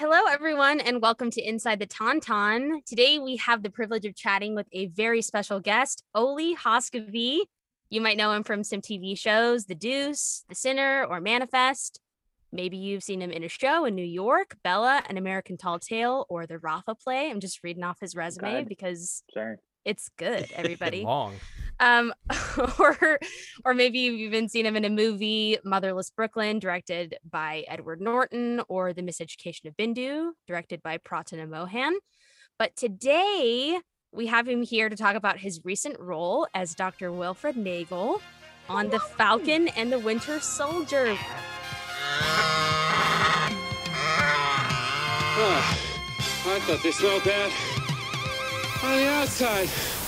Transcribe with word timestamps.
Hello, 0.00 0.20
everyone, 0.30 0.80
and 0.80 1.02
welcome 1.02 1.30
to 1.30 1.42
Inside 1.46 1.78
the 1.78 1.86
Tauntaun. 1.86 2.82
Today, 2.86 3.18
we 3.18 3.36
have 3.36 3.62
the 3.62 3.68
privilege 3.68 4.06
of 4.06 4.16
chatting 4.16 4.54
with 4.54 4.66
a 4.72 4.86
very 4.86 5.20
special 5.20 5.60
guest, 5.60 6.02
Olli 6.14 6.56
Haaskivi. 6.56 7.40
You 7.90 8.00
might 8.00 8.16
know 8.16 8.32
him 8.32 8.42
from 8.42 8.64
some 8.64 8.80
TV 8.80 9.14
shows, 9.14 9.66
The 9.66 9.74
Deuce, 9.74 10.42
The 10.48 10.54
Sinner, 10.54 11.04
or 11.04 11.20
Manifest. 11.20 12.00
Maybe 12.50 12.78
you've 12.78 13.02
seen 13.02 13.20
him 13.20 13.30
in 13.30 13.44
a 13.44 13.48
show 13.48 13.84
in 13.84 13.94
New 13.94 14.02
York, 14.02 14.56
Bella, 14.64 15.02
An 15.10 15.18
American 15.18 15.58
Tall 15.58 15.78
Tale, 15.78 16.24
or 16.30 16.46
The 16.46 16.58
Rafa 16.58 16.94
Play. 16.94 17.30
I'm 17.30 17.38
just 17.38 17.62
reading 17.62 17.84
off 17.84 18.00
his 18.00 18.16
resume 18.16 18.60
Good. 18.60 18.70
because 18.70 19.22
it's 19.84 20.08
good, 20.16 20.50
everybody. 20.56 21.02
long. 21.02 21.34
Um, 21.80 22.12
or 22.78 23.18
or 23.64 23.74
maybe 23.74 23.98
you've 24.00 24.20
even 24.20 24.48
seen 24.48 24.66
him 24.66 24.76
in 24.76 24.84
a 24.84 24.90
movie, 24.90 25.58
Motherless 25.64 26.10
Brooklyn, 26.10 26.58
directed 26.58 27.16
by 27.28 27.64
Edward 27.66 28.00
Norton, 28.00 28.60
or 28.68 28.92
The 28.92 29.02
Miseducation 29.02 29.64
of 29.66 29.76
Bindu, 29.76 30.32
directed 30.46 30.82
by 30.82 30.98
Prarthana 30.98 31.48
Mohan. 31.48 31.94
But 32.58 32.76
today 32.76 33.80
we 34.12 34.26
have 34.26 34.46
him 34.46 34.62
here 34.62 34.88
to 34.88 34.96
talk 34.96 35.16
about 35.16 35.38
his 35.38 35.64
recent 35.64 35.98
role 35.98 36.46
as 36.54 36.74
Dr. 36.74 37.10
Wilfred 37.10 37.56
Nagel 37.56 38.20
on 38.68 38.90
The 38.90 39.00
Falcon 39.00 39.68
and 39.68 39.90
the 39.90 39.98
Winter 39.98 40.40
Soldier. 40.40 41.16
Ah, 45.42 45.78
I 46.44 46.58
thought 46.60 46.82
they 46.82 46.90
smelled 46.90 47.24
bad 47.24 47.50
on 48.82 48.96
the 48.98 49.08
outside. 49.08 49.99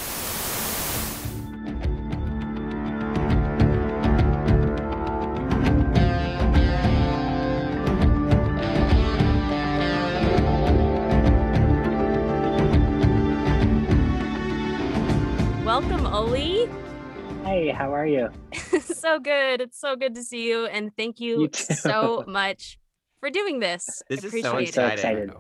How 17.83 17.93
are 17.95 18.07
you? 18.07 18.30
so 18.80 19.19
good. 19.19 19.61
It's 19.61 19.80
so 19.80 19.97
good 19.97 20.15
to 20.15 20.23
see 20.23 20.49
you. 20.49 20.66
And 20.66 20.97
thank 20.97 21.19
you, 21.19 21.43
You 21.43 21.51
so 21.52 22.24
much 22.29 22.79
for 23.19 23.29
doing 23.29 23.59
this. 23.59 24.02
This 24.09 24.23
is 24.23 24.43
so 24.43 24.57
it. 24.59 24.69
exciting. 24.69 24.93
excited. 24.93 25.33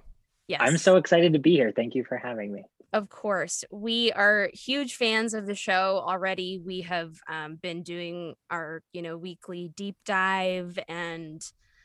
Yes. 0.48 0.60
I'm 0.60 0.76
so 0.76 0.96
excited 0.96 1.34
to 1.34 1.38
be 1.38 1.52
here. 1.52 1.72
Thank 1.74 1.94
you 1.94 2.04
for 2.04 2.16
having 2.16 2.52
me. 2.52 2.64
Of 2.92 3.08
course. 3.08 3.64
We 3.70 4.10
are 4.12 4.50
huge 4.52 4.96
fans 4.96 5.34
of 5.34 5.46
the 5.46 5.54
show 5.54 6.02
already. 6.04 6.58
We 6.58 6.80
have 6.80 7.14
um, 7.28 7.56
been 7.62 7.84
doing 7.84 8.34
our, 8.50 8.82
you 8.92 9.02
know, 9.02 9.16
weekly 9.16 9.70
deep 9.76 9.96
dive, 10.04 10.78
and 10.88 11.40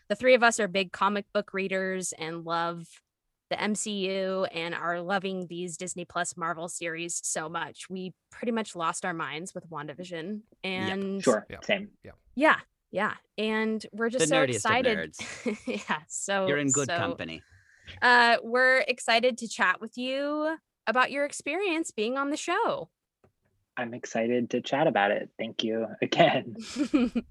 the 0.09 0.15
three 0.15 0.33
of 0.33 0.41
us 0.41 0.59
are 0.59 0.67
big 0.67 0.91
comic 0.91 1.25
book 1.33 1.53
readers 1.53 2.13
and 2.17 2.43
love 2.45 2.87
the 3.49 3.55
MCU 3.55 4.47
and 4.53 4.75
are 4.75 5.01
loving 5.01 5.47
these 5.47 5.77
Disney 5.77 6.05
Plus 6.05 6.35
Marvel 6.35 6.67
series 6.67 7.21
so 7.23 7.47
much. 7.47 7.89
We 7.89 8.13
pretty 8.31 8.51
much 8.51 8.75
lost 8.75 9.05
our 9.05 9.13
minds 9.13 9.53
with 9.55 9.69
WandaVision. 9.69 10.41
And 10.63 11.23
Sure. 11.23 11.45
Yeah. 11.49 11.57
Same. 11.63 11.89
yeah, 12.35 12.57
yeah. 12.91 13.13
And 13.37 13.85
we're 13.93 14.09
just 14.09 14.25
The 14.25 14.27
so 14.27 14.35
nerdiest 14.35 14.49
of 14.49 14.55
excited. 14.55 14.97
nerds. 14.97 15.57
yeah. 15.89 15.99
So 16.07 16.47
You're 16.47 16.57
in 16.57 16.71
good 16.71 16.87
so- 16.87 16.97
company. 16.97 17.41
uh, 18.01 18.37
we're 18.43 18.79
excited 18.87 19.37
to 19.39 19.47
chat 19.47 19.79
with 19.79 19.97
you 19.97 20.57
about 20.87 21.11
your 21.11 21.23
experience 21.25 21.91
being 21.91 22.17
on 22.17 22.29
the 22.31 22.37
show. 22.37 22.89
I'm 23.77 23.93
excited 23.93 24.49
to 24.49 24.61
chat 24.61 24.87
about 24.87 25.11
it. 25.11 25.29
Thank 25.37 25.63
you 25.63 25.85
again. 26.01 26.55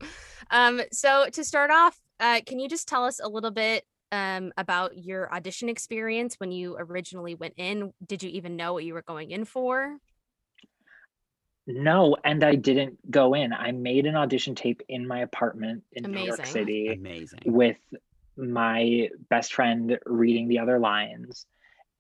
um, 0.51 0.81
so 0.93 1.27
to 1.33 1.45
start 1.45 1.71
off, 1.71 1.99
uh, 2.21 2.41
can 2.47 2.59
you 2.59 2.69
just 2.69 2.87
tell 2.89 3.05
us 3.05 3.21
a 3.23 3.29
little 3.29 3.51
bit 3.51 3.85
um, 4.13 4.53
about 4.57 4.97
your 4.97 5.33
audition 5.35 5.69
experience 5.69 6.37
when 6.39 6.53
you 6.53 6.77
originally 6.79 7.35
went 7.35 7.55
in? 7.57 7.93
Did 8.07 8.23
you 8.23 8.31
even 8.31 8.57
know 8.57 8.73
what 8.73 8.85
you 8.85 8.95
were 8.95 9.03
going 9.03 9.31
in 9.31 9.45
for? 9.45 9.97
No, 11.67 12.17
and 12.25 12.45
I 12.45 12.55
didn't 12.55 13.11
go 13.11 13.35
in. 13.35 13.53
I 13.53 13.73
made 13.73 14.07
an 14.07 14.15
audition 14.15 14.55
tape 14.55 14.83
in 14.89 15.07
my 15.07 15.21
apartment 15.21 15.83
in 15.93 16.13
New 16.13 16.21
York 16.21 16.47
City 16.47 16.93
Amazing. 16.93 17.41
with 17.45 17.77
my 18.37 19.09
best 19.29 19.53
friend 19.53 19.99
reading 20.07 20.47
the 20.47 20.61
other 20.61 20.79
lines. 20.79 21.47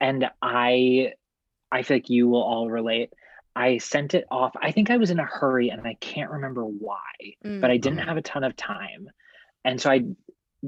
And 0.00 0.28
I 0.40 1.14
I 1.72 1.82
feel 1.82 1.96
like 1.96 2.10
you 2.10 2.28
will 2.28 2.42
all 2.44 2.70
relate. 2.70 3.12
I 3.56 3.78
sent 3.78 4.14
it 4.14 4.24
off. 4.30 4.54
I 4.60 4.70
think 4.70 4.90
I 4.90 4.98
was 4.98 5.10
in 5.10 5.18
a 5.18 5.24
hurry 5.24 5.70
and 5.70 5.84
I 5.84 5.94
can't 5.94 6.30
remember 6.30 6.62
why. 6.64 7.00
but 7.42 7.70
I 7.70 7.76
didn't 7.78 7.98
Mhm. 8.00 8.04
have 8.06 8.16
a 8.18 8.22
ton 8.22 8.44
of 8.44 8.54
time. 8.54 9.10
And 9.64 9.80
so 9.80 9.90
I 9.90 10.04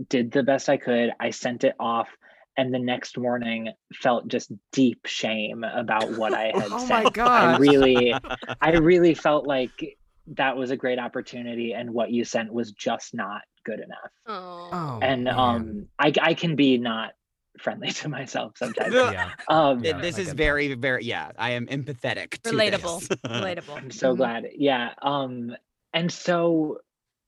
did 0.09 0.32
the 0.32 0.42
best 0.42 0.69
I 0.69 0.76
could. 0.76 1.10
I 1.20 1.31
sent 1.31 1.64
it 1.64 1.75
off 1.81 2.09
and 2.56 2.75
the 2.75 2.78
next 2.78 3.16
morning 3.16 3.72
felt 3.94 4.28
just 4.28 4.53
deep 4.72 5.06
shame 5.06 5.64
about 5.64 6.10
what 6.12 6.34
I 6.34 6.47
had 6.54 6.72
Oh 6.72 6.78
sent. 6.78 7.16
my 7.16 7.25
I 7.25 7.56
really 7.59 8.14
I 8.60 8.72
really 8.72 9.14
felt 9.14 9.47
like 9.47 9.97
that 10.34 10.56
was 10.56 10.70
a 10.70 10.76
great 10.76 10.98
opportunity 10.98 11.72
and 11.72 11.91
what 11.91 12.10
you 12.10 12.25
sent 12.25 12.53
was 12.53 12.72
just 12.72 13.14
not 13.14 13.42
good 13.64 13.81
enough. 13.81 14.10
Oh, 14.26 14.69
Oh, 14.72 14.98
and 15.00 15.25
man. 15.25 15.38
um 15.38 15.87
I 15.98 16.12
I 16.20 16.34
can 16.34 16.56
be 16.56 16.76
not 16.78 17.12
friendly 17.58 17.91
to 18.00 18.08
myself 18.08 18.53
sometimes. 18.56 18.94
yeah. 18.94 19.31
um 19.48 19.82
Yeah, 19.82 20.00
this 20.00 20.19
is 20.19 20.26
get 20.26 20.26
that. 20.26 20.37
very, 20.37 20.75
very, 20.75 21.04
yeah. 21.04 21.31
I 21.38 21.53
am 21.53 21.66
empathetic. 21.66 22.42
To 22.42 22.50
relatable, 22.50 23.00
this. 23.08 23.19
relatable. 23.26 23.76
I'm 23.78 23.91
so 23.91 24.14
Mhm. 24.14 24.19
glad. 24.19 24.44
Yeah. 24.54 24.91
Um, 25.00 25.53
and 25.94 26.12
so 26.12 26.78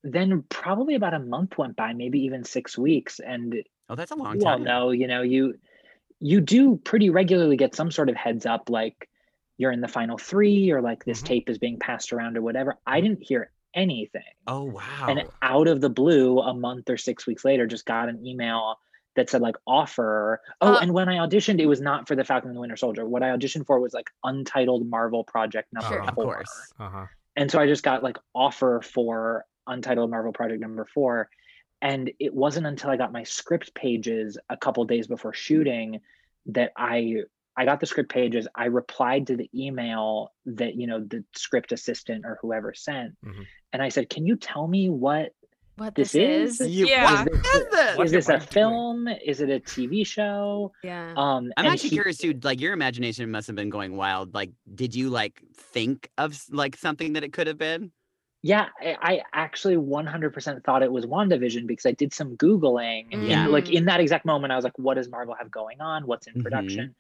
then 0.03 0.43
probably 0.49 0.94
about 0.94 1.15
a 1.15 1.19
month 1.19 1.59
went 1.59 1.77
by, 1.77 1.93
maybe 1.93 2.21
even 2.21 2.44
six 2.44 2.77
weeks. 2.78 3.21
And 3.21 3.62
oh, 3.88 3.94
that's 3.94 4.11
a 4.11 4.15
long 4.16 4.41
you 4.41 4.47
all 4.47 4.56
time. 4.56 4.65
know, 4.65 4.91
you 4.91 5.06
know, 5.06 5.22
you 5.22 5.55
you 6.21 6.41
do 6.41 6.77
pretty 6.77 7.09
regularly 7.11 7.56
get 7.56 7.75
some 7.75 7.91
sort 7.91 8.09
of 8.10 8.16
heads 8.16 8.44
up 8.47 8.69
like 8.69 9.09
you're 9.56 9.72
in 9.72 9.81
the 9.81 9.89
final 9.89 10.19
three 10.19 10.71
or 10.71 10.81
like 10.83 11.05
this 11.05 11.22
Mhm. 11.22 11.27
tape 11.27 11.50
is 11.50 11.59
being 11.59 11.78
passed 11.78 12.12
around 12.12 12.37
or 12.37 12.43
whatever. 12.43 12.77
I 12.87 13.00
didn't 13.00 13.22
hear 13.22 13.50
anything. 13.75 14.22
Oh 14.47 14.65
wow. 14.65 15.06
And 15.09 15.22
out 15.43 15.69
of 15.69 15.81
the 15.81 15.91
blue, 15.91 16.41
a 16.41 16.53
month 16.55 16.91
or 16.91 16.97
six 16.97 17.27
weeks 17.27 17.44
later, 17.44 17.66
just 17.66 17.87
got 17.87 18.09
an 18.09 18.25
email 18.27 18.77
that 19.16 19.28
said 19.31 19.41
like 19.43 19.56
offer. 19.66 20.41
Oh, 20.60 20.75
Uh, 20.75 20.78
and 20.81 20.93
when 20.93 21.09
I 21.09 21.16
auditioned, 21.27 21.60
it 21.60 21.66
was 21.66 21.81
not 21.81 22.06
for 22.09 22.15
the 22.16 22.25
Falcon 22.25 22.50
and 22.50 22.56
the 22.56 22.60
Winter 22.60 22.77
Soldier. 22.77 23.06
What 23.06 23.22
I 23.22 23.28
auditioned 23.37 23.66
for 23.66 23.81
was 23.81 23.93
like 23.93 24.09
Untitled 24.25 24.89
Marvel 24.89 25.25
Project 25.25 25.72
number 25.72 25.89
Sure. 25.89 26.03
of 26.03 26.15
course. 26.15 26.72
Uh-huh. 26.78 27.06
And 27.37 27.50
so 27.50 27.59
I 27.59 27.66
just 27.66 27.83
got 27.83 28.03
like 28.03 28.19
offer 28.34 28.81
for 28.83 29.44
Untitled 29.66 30.10
Marvel 30.10 30.32
Project 30.32 30.60
number 30.60 30.87
four. 30.93 31.28
And 31.82 32.10
it 32.19 32.34
wasn't 32.34 32.66
until 32.66 32.91
I 32.91 32.97
got 32.97 33.12
my 33.12 33.22
script 33.22 33.75
pages 33.75 34.37
a 34.50 34.56
couple 34.56 34.84
days 34.84 35.06
before 35.06 35.32
shooting 35.32 36.00
that 36.47 36.72
I 36.76 37.22
I 37.56 37.65
got 37.65 37.81
the 37.81 37.87
script 37.87 38.10
pages. 38.10 38.47
I 38.54 38.66
replied 38.66 39.26
to 39.26 39.37
the 39.37 39.50
email 39.54 40.32
that, 40.47 40.76
you 40.76 40.87
know, 40.87 41.00
the 41.00 41.25
script 41.34 41.72
assistant 41.72 42.25
or 42.25 42.38
whoever 42.41 42.72
sent. 42.75 43.16
Mhm. 43.25 43.44
And 43.72 43.82
I 43.82 43.88
said, 43.88 44.09
Can 44.10 44.26
you 44.26 44.37
tell 44.37 44.66
me 44.66 44.88
what 44.88 45.32
What 45.77 45.94
This 45.94 46.12
this, 46.12 46.53
is? 46.54 46.60
is? 46.60 46.69
Yeah, 46.75 47.21
is 47.21 47.25
this? 47.25 47.54
Is 47.54 47.71
this? 47.71 47.97
What 47.97 48.06
is 48.06 48.12
am 48.12 48.19
this 48.19 48.28
I 48.28 48.34
a 48.34 48.38
doing? 48.38 48.48
film? 48.48 49.09
Is 49.25 49.41
it 49.41 49.48
a 49.50 49.60
TV 49.60 50.06
show? 50.06 50.72
yeah. 50.84 51.15
Um 51.16 51.50
I'm 51.56 51.65
actually 51.66 51.88
he- 51.91 51.97
curious 51.97 52.19
too. 52.19 52.38
Like 52.42 52.60
your 52.60 52.75
imagination 52.75 53.31
must 53.31 53.47
have 53.47 53.56
been 53.56 53.71
going 53.71 53.97
wild. 53.97 54.34
Like, 54.34 54.50
did 54.75 54.94
you 54.94 55.09
like 55.09 55.42
think 55.56 56.10
of 56.19 56.38
like 56.50 56.77
something 56.77 57.15
that 57.15 57.25
it 57.25 57.32
could 57.32 57.47
have 57.47 57.56
been? 57.59 57.92
Yeah, 58.43 58.69
I, 58.81 58.97
I 59.03 59.23
actually 59.34 59.77
100% 59.77 60.65
thought 60.65 60.83
it 60.83 60.91
was 60.91 61.05
WandaVision 61.05 61.67
because 61.67 61.84
I 61.84 61.93
did 61.93 62.15
some 62.15 62.37
Googling. 62.37 63.09
Yeah. 63.11 63.45
And 63.45 63.53
like 63.53 63.67
Mm. 63.67 63.73
in 63.75 63.84
that 63.87 64.01
exact 64.01 64.25
moment, 64.25 64.53
I 64.53 64.56
was 64.56 64.65
like, 64.65 64.78
what 64.78 64.95
does 64.95 65.09
Marvel 65.09 65.34
have 65.34 65.51
going 65.51 65.81
on? 65.81 66.06
What's 66.06 66.27
in 66.27 66.34
Mhm. 66.34 66.43
production? 66.43 66.95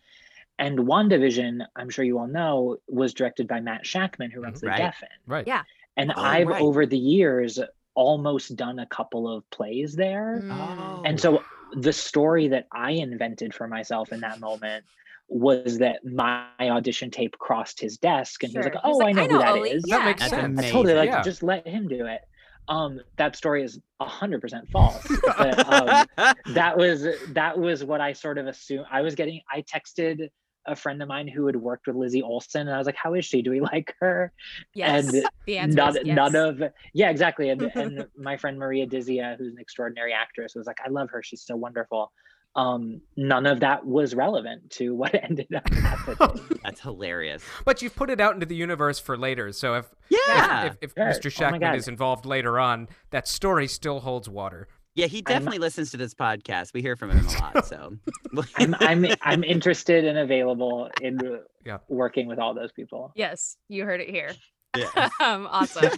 And 0.58 0.80
WandaVision, 0.80 1.64
I'm 1.74 1.88
sure 1.88 2.04
you 2.04 2.18
all 2.18 2.26
know, 2.26 2.76
was 2.86 3.14
directed 3.14 3.48
by 3.48 3.60
Matt 3.60 3.84
Shakman, 3.84 4.30
who 4.30 4.42
runs 4.42 4.60
the 4.60 4.66
Right. 4.66 4.82
Geffen. 4.82 5.08
Right. 5.26 5.46
Yeah. 5.46 5.62
And 5.96 6.12
Oh, 6.14 6.20
I've 6.20 6.48
right. 6.48 6.60
over 6.60 6.84
the 6.84 6.98
years 6.98 7.58
almost 7.94 8.54
done 8.56 8.78
a 8.78 8.86
couple 8.86 9.26
of 9.34 9.48
plays 9.50 9.96
there. 9.96 10.42
Mm. 10.44 11.02
And 11.06 11.18
so 11.20 11.42
the 11.72 11.92
story 11.92 12.48
that 12.48 12.66
I 12.70 12.92
invented 12.92 13.54
for 13.54 13.66
myself 13.66 14.12
in 14.12 14.20
that 14.20 14.40
moment 14.40 14.84
was 15.30 15.78
that 15.78 16.04
my 16.04 16.44
audition 16.60 17.10
tape 17.10 17.38
crossed 17.38 17.80
his 17.80 17.96
desk 17.96 18.42
and 18.42 18.50
he 18.52 18.58
was 18.58 18.66
like, 18.66 18.74
He 18.74 18.80
was 18.88 18.96
Oh, 18.96 18.98
like, 18.98 19.16
I 19.16 19.20
know 19.20 19.22
"I 19.22 19.26
who 19.26 19.32
know 19.32 19.38
that 19.38 19.48
Olli." 19.52 19.70
is. 19.70 19.84
Yeah. 19.86 19.98
That 19.98 20.04
makes 20.06 20.20
That's 20.20 20.30
sense. 20.32 20.44
amazing. 20.44 20.68
I 20.68 20.72
totally 20.72 20.94
like 20.94 21.10
Yeah. 21.10 21.22
just 21.22 21.42
let 21.42 21.66
him 21.66 21.88
do 21.88 22.06
it. 22.06 22.20
Um, 22.68 23.00
that 23.16 23.36
story 23.36 23.62
is 23.62 23.80
hundred 24.00 24.40
percent 24.40 24.68
false. 24.70 25.06
but, 25.38 25.72
um, 25.72 26.06
that 26.54 26.76
was 26.76 27.06
that 27.30 27.58
was 27.58 27.84
what 27.84 28.00
I 28.00 28.12
sort 28.12 28.38
of 28.38 28.46
assumed. 28.46 28.86
I 28.90 29.00
was 29.02 29.14
getting. 29.14 29.40
I 29.50 29.62
texted 29.62 30.28
a 30.66 30.76
friend 30.76 31.00
of 31.02 31.08
mine 31.08 31.26
who 31.26 31.46
had 31.46 31.56
worked 31.56 31.86
with 31.86 31.96
Lizzie 31.96 32.22
Olsen, 32.22 32.62
and 32.62 32.70
I 32.70 32.78
was 32.78 32.86
like, 32.86 32.94
"How 32.96 33.14
is 33.14 33.24
she? 33.24 33.42
Do 33.42 33.50
we 33.50 33.60
like 33.60 33.94
her?" 34.00 34.32
yes. 34.74 35.04
and 35.12 35.24
the 35.46 35.58
answer 35.58 35.76
none, 35.76 35.96
is 35.96 36.02
yes. 36.04 36.14
none 36.16 36.36
of 36.36 36.62
yeah, 36.92 37.10
exactly. 37.10 37.48
And 37.50 37.62
and 37.74 38.06
my 38.16 38.36
friend 38.36 38.56
Maria 38.58 38.86
Dizzia, 38.86 39.36
who's 39.36 39.52
an 39.52 39.58
extraordinary 39.58 40.12
actress, 40.12 40.54
was 40.54 40.66
like, 40.66 40.78
"I 40.84 40.90
love 40.90 41.10
her. 41.10 41.22
She's 41.22 41.42
so 41.42 41.56
wonderful." 41.56 42.12
Um, 42.56 43.00
none 43.16 43.46
of 43.46 43.60
that 43.60 43.86
was 43.86 44.14
relevant 44.14 44.70
to 44.72 44.94
what 44.94 45.14
ended 45.14 45.46
up 45.54 45.68
happening. 45.72 46.40
That's 46.64 46.80
hilarious. 46.80 47.42
But 47.64 47.80
you've 47.82 47.94
put 47.94 48.10
it 48.10 48.20
out 48.20 48.34
into 48.34 48.46
the 48.46 48.56
universe 48.56 48.98
for 48.98 49.16
later. 49.16 49.52
So 49.52 49.74
if 49.74 49.86
Yeah. 50.10 50.66
if, 50.66 50.76
if 50.82 50.92
Sure. 50.96 51.04
Mr. 51.06 51.26
Oh 51.26 51.44
Shakman 51.52 51.60
God. 51.60 51.76
is 51.76 51.86
involved 51.88 52.26
later 52.26 52.58
on, 52.58 52.88
that 53.10 53.28
story 53.28 53.66
still 53.68 54.00
holds 54.00 54.28
water. 54.28 54.66
Yeah, 54.96 55.06
he 55.06 55.18
I'm- 55.18 55.24
definitely 55.38 55.58
listens 55.60 55.92
to 55.92 55.96
this 55.96 56.14
podcast. 56.14 56.74
We 56.74 56.82
hear 56.82 56.96
from 56.96 57.10
him 57.12 57.24
a 57.24 57.30
lot. 57.38 57.64
So 57.66 57.96
I'm 58.56 58.74
I'm 58.80 59.06
I'm 59.22 59.44
interested 59.44 60.04
and 60.04 60.18
available 60.18 60.90
in 61.00 61.18
Yeah. 61.64 61.78
working 61.88 62.26
with 62.26 62.40
all 62.40 62.54
those 62.54 62.72
people. 62.72 63.12
Yes, 63.14 63.56
you 63.68 63.84
heard 63.84 64.00
it 64.00 64.10
here. 64.10 64.32
Yeah. 64.76 65.08
um, 65.20 65.46
awesome. 65.50 65.92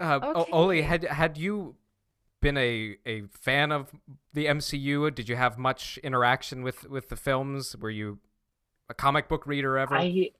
Uh, 0.00 0.18
O- 0.22 0.46
Olli, 0.52 0.82
had 0.82 1.04
had 1.04 1.38
you 1.38 1.76
been 2.42 2.58
a, 2.58 2.98
a 3.06 3.22
fan 3.32 3.72
of 3.72 3.92
the 4.34 4.48
MCU? 4.48 5.10
Did 5.10 5.30
you 5.30 5.36
have 5.36 5.58
much 5.58 5.98
interaction 6.04 6.62
with, 6.62 6.90
with 6.90 7.10
the 7.10 7.16
films? 7.16 7.76
Were 7.76 7.90
you 7.90 8.20
a 8.88 8.94
comic 8.94 9.28
book 9.28 9.46
reader 9.46 9.78
ever? 9.78 10.08
I 10.08 10.32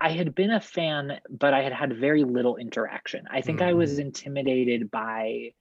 I 0.00 0.10
had 0.10 0.34
been 0.34 0.50
a 0.52 0.60
fan, 0.60 1.20
but 1.30 1.54
I 1.54 1.62
had 1.62 1.72
had 1.72 1.96
very 1.96 2.24
little 2.24 2.56
interaction. 2.56 3.26
I 3.30 3.42
think 3.42 3.62
I 3.62 3.72
Mm. 3.72 3.76
was 3.76 3.98
intimidated 3.98 4.90
by 4.90 5.54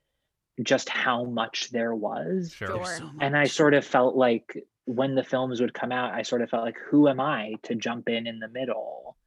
just 0.63 0.90
how 0.90 1.25
much 1.25 1.72
there 1.72 1.96
was. 1.96 2.57
sure. 2.57 2.80
Sure. 2.80 2.84
So 2.84 3.12
And 3.19 3.38
I 3.38 3.48
sort 3.48 3.74
of 3.75 3.86
felt 3.86 4.16
like 4.16 4.57
when 4.86 5.16
the 5.16 5.24
films 5.24 5.62
would 5.62 5.74
come 5.74 5.92
out, 5.92 6.13
I 6.13 6.24
sort 6.24 6.42
of 6.44 6.50
felt 6.52 6.66
like, 6.66 6.78
who 6.80 7.10
am 7.10 7.19
I 7.22 7.56
to 7.63 7.75
jump 7.75 8.10
in 8.10 8.28
in 8.28 8.40
the 8.40 8.50
middle? 8.50 9.18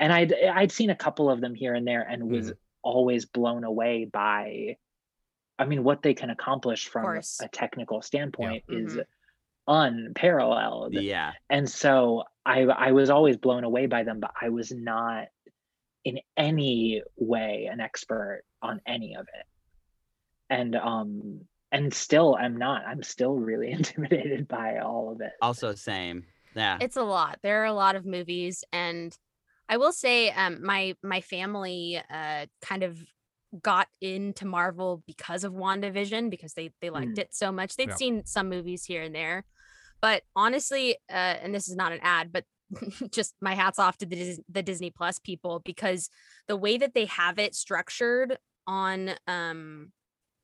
And 0.00 0.12
I'd 0.12 0.32
I'd 0.34 0.72
seen 0.72 0.90
a 0.90 0.96
couple 0.96 1.30
of 1.30 1.40
them 1.40 1.54
here 1.54 1.74
and 1.74 1.86
there, 1.86 2.02
and 2.02 2.28
was 2.30 2.52
always 2.82 3.26
blown 3.26 3.64
away 3.64 4.06
by, 4.06 4.78
I 5.58 5.64
mean, 5.66 5.84
what 5.84 6.02
they 6.02 6.14
can 6.14 6.30
accomplish 6.30 6.88
from 6.88 7.20
a 7.40 7.48
technical 7.48 8.02
standpoint 8.02 8.64
is 8.68 8.96
Mhm. 8.96 9.04
unparalleled. 9.68 10.94
Yeah. 10.94 11.32
And 11.48 11.68
so 11.68 12.24
I 12.44 12.62
I 12.62 12.92
was 12.92 13.10
always 13.10 13.36
blown 13.36 13.64
away 13.64 13.86
by 13.86 14.02
them, 14.04 14.20
but 14.20 14.32
I 14.40 14.48
was 14.50 14.72
not 14.72 15.28
in 16.04 16.20
any 16.36 17.02
way 17.16 17.66
an 17.70 17.80
expert 17.80 18.42
on 18.60 18.80
any 18.86 19.14
of 19.16 19.26
it. 19.32 19.46
And 20.50 20.74
um 20.76 21.40
and 21.72 21.92
still 21.92 22.36
I'm 22.36 22.56
not. 22.56 22.86
I'm 22.86 23.02
still 23.02 23.34
really 23.34 23.70
intimidated 23.78 24.46
by 24.48 24.78
all 24.78 25.10
of 25.12 25.20
it. 25.20 25.32
Also 25.40 25.74
same. 25.74 26.26
Yeah. 26.56 26.78
it's 26.80 26.96
a 26.96 27.02
lot 27.02 27.40
there 27.42 27.62
are 27.62 27.64
a 27.64 27.72
lot 27.72 27.96
of 27.96 28.06
movies 28.06 28.62
and 28.72 29.18
i 29.68 29.76
will 29.76 29.90
say 29.90 30.30
um 30.30 30.64
my 30.64 30.94
my 31.02 31.20
family 31.20 32.00
uh 32.08 32.46
kind 32.62 32.84
of 32.84 32.96
got 33.62 33.88
into 34.00 34.46
marvel 34.46 35.02
because 35.06 35.44
of 35.44 35.52
wandavision 35.52 36.30
because 36.30 36.54
they 36.54 36.70
they 36.80 36.90
liked 36.90 37.12
Mm. 37.16 37.18
it 37.20 37.34
so 37.34 37.52
much 37.52 37.76
they'd 37.76 37.90
Yeah. 37.90 37.94
seen 37.96 38.26
some 38.26 38.48
movies 38.48 38.84
here 38.84 39.02
and 39.02 39.14
there 39.14 39.44
but 40.00 40.22
honestly 40.34 40.96
uh 41.08 41.12
and 41.42 41.54
this 41.54 41.68
is 41.68 41.76
not 41.76 41.92
an 41.92 42.00
ad 42.02 42.32
but 42.32 42.44
just 43.12 43.34
my 43.40 43.54
hats 43.54 43.78
off 43.78 43.96
to 43.98 44.06
the, 44.06 44.38
the 44.48 44.62
disney 44.62 44.90
plus 44.90 45.18
people 45.18 45.60
because 45.64 46.08
the 46.48 46.56
way 46.56 46.76
that 46.78 46.94
they 46.94 47.04
have 47.04 47.38
it 47.38 47.54
structured 47.54 48.36
on 48.66 49.10
um 49.28 49.92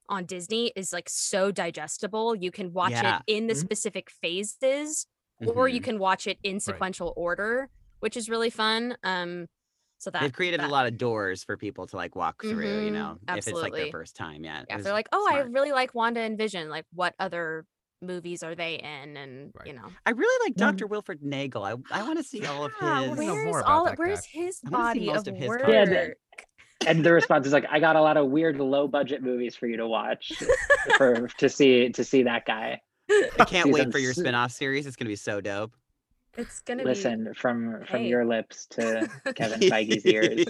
on 0.09 0.25
disney 0.27 0.73
is 0.77 0.93
like 0.93 1.09
so 1.09 1.51
digestible 1.51 2.35
you 2.37 2.51
can 2.51 2.73
watch 2.73 2.93
Yeah. 2.93 3.17
it 3.27 3.37
in 3.37 3.47
the 3.49 3.55
Mhm. 3.55 3.61
specific 3.61 4.11
phases 4.11 5.07
or 5.47 5.69
you 5.69 5.81
Mhm. 5.81 5.85
can 5.85 5.99
watch 5.99 6.27
it 6.27 6.39
in 6.43 6.61
sequential 6.61 7.15
order, 7.17 7.71
which 8.01 8.15
is 8.15 8.29
really 8.29 8.51
fun. 8.51 8.95
Um, 9.03 9.47
so 10.01 10.11
that 10.11 10.23
They've 10.23 10.33
created 10.33 10.61
that- 10.61 10.71
a 10.71 10.73
lot 10.73 10.87
of 10.87 10.97
doors 10.97 11.45
for 11.45 11.57
people 11.59 11.87
to 11.87 11.97
like 11.97 12.17
walk 12.17 12.41
through, 12.43 12.85
you 12.85 12.91
Mhm, 12.91 12.93
know, 12.93 13.19
if 13.29 13.47
it's 13.47 13.53
like 13.53 13.75
their 13.75 13.91
first 13.91 14.17
time. 14.17 14.43
Yeah. 14.43 14.65
Yeah, 14.69 14.79
if 14.79 14.83
they're 14.83 14.95
like, 14.95 15.09
oh, 15.13 15.29
I 15.31 15.41
really 15.41 15.73
like 15.73 15.95
Wanda 15.95 16.21
and 16.21 16.39
Vision. 16.39 16.71
Like, 16.71 16.87
what 16.95 17.15
other 17.21 17.67
movies 18.01 18.43
are 18.43 18.55
they 18.55 18.77
in? 18.77 19.17
And 19.19 19.53
Right. 19.55 19.67
you 19.69 19.75
know, 19.75 19.89
I 20.07 20.11
really 20.13 20.47
like 20.49 20.55
Yeah. 20.57 20.71
Dr. 20.71 20.87
Wilfred 20.87 21.23
Nagel. 21.23 21.63
I, 21.65 21.75
I 21.91 22.03
want 22.03 22.17
to 22.19 22.25
see 22.25 22.47
all 22.47 22.65
of 22.65 22.73
Yeah, 22.81 23.01
his. 23.01 23.09
wanna 23.11 23.21
know 23.27 23.35
where's 23.35 23.45
more 23.45 23.61
about 23.61 23.71
all? 23.71 23.85
that 23.85 23.99
Where's 23.99 24.25
his 24.25 24.61
I 24.67 24.71
wanna 24.71 24.93
see 24.95 25.01
body 25.01 25.07
most 25.13 25.29
of 25.29 25.35
of 25.35 25.39
his 25.41 25.49
work? 25.49 25.63
Yeah, 25.69 25.85
the- 25.85 26.15
And 26.87 27.05
the 27.05 27.13
response 27.21 27.47
is 27.47 27.53
like, 27.53 27.67
I 27.71 27.79
got 27.79 27.97
a 27.97 28.01
lot 28.01 28.17
of 28.17 28.29
weird 28.31 28.57
low 28.59 28.89
budget 28.89 29.23
movies 29.23 29.55
for 29.55 29.67
you 29.67 29.77
to 29.77 29.87
watch 29.87 30.33
for 30.97 31.29
to 31.29 31.49
see 31.51 31.91
to 31.91 32.03
see 32.03 32.23
that 32.23 32.47
guy. 32.47 32.81
I 33.39 33.45
can't 33.45 33.71
wait 33.71 33.93
for 33.93 33.99
your 33.99 34.13
s- 34.13 34.17
spin-off 34.19 34.51
series. 34.53 34.87
It's 34.87 34.97
gonna 34.97 35.11
be 35.11 35.17
so 35.17 35.43
dope. 35.43 35.75
It's 36.37 36.61
gonna 36.61 36.85
Listen 36.85 37.35
from 37.35 37.85
from 37.87 38.01
Hey. 38.01 38.09
your 38.09 38.25
lips 38.25 38.67
to 38.71 39.09
Kevin 39.35 39.61
Feige's 39.61 40.07
ears. 40.07 40.45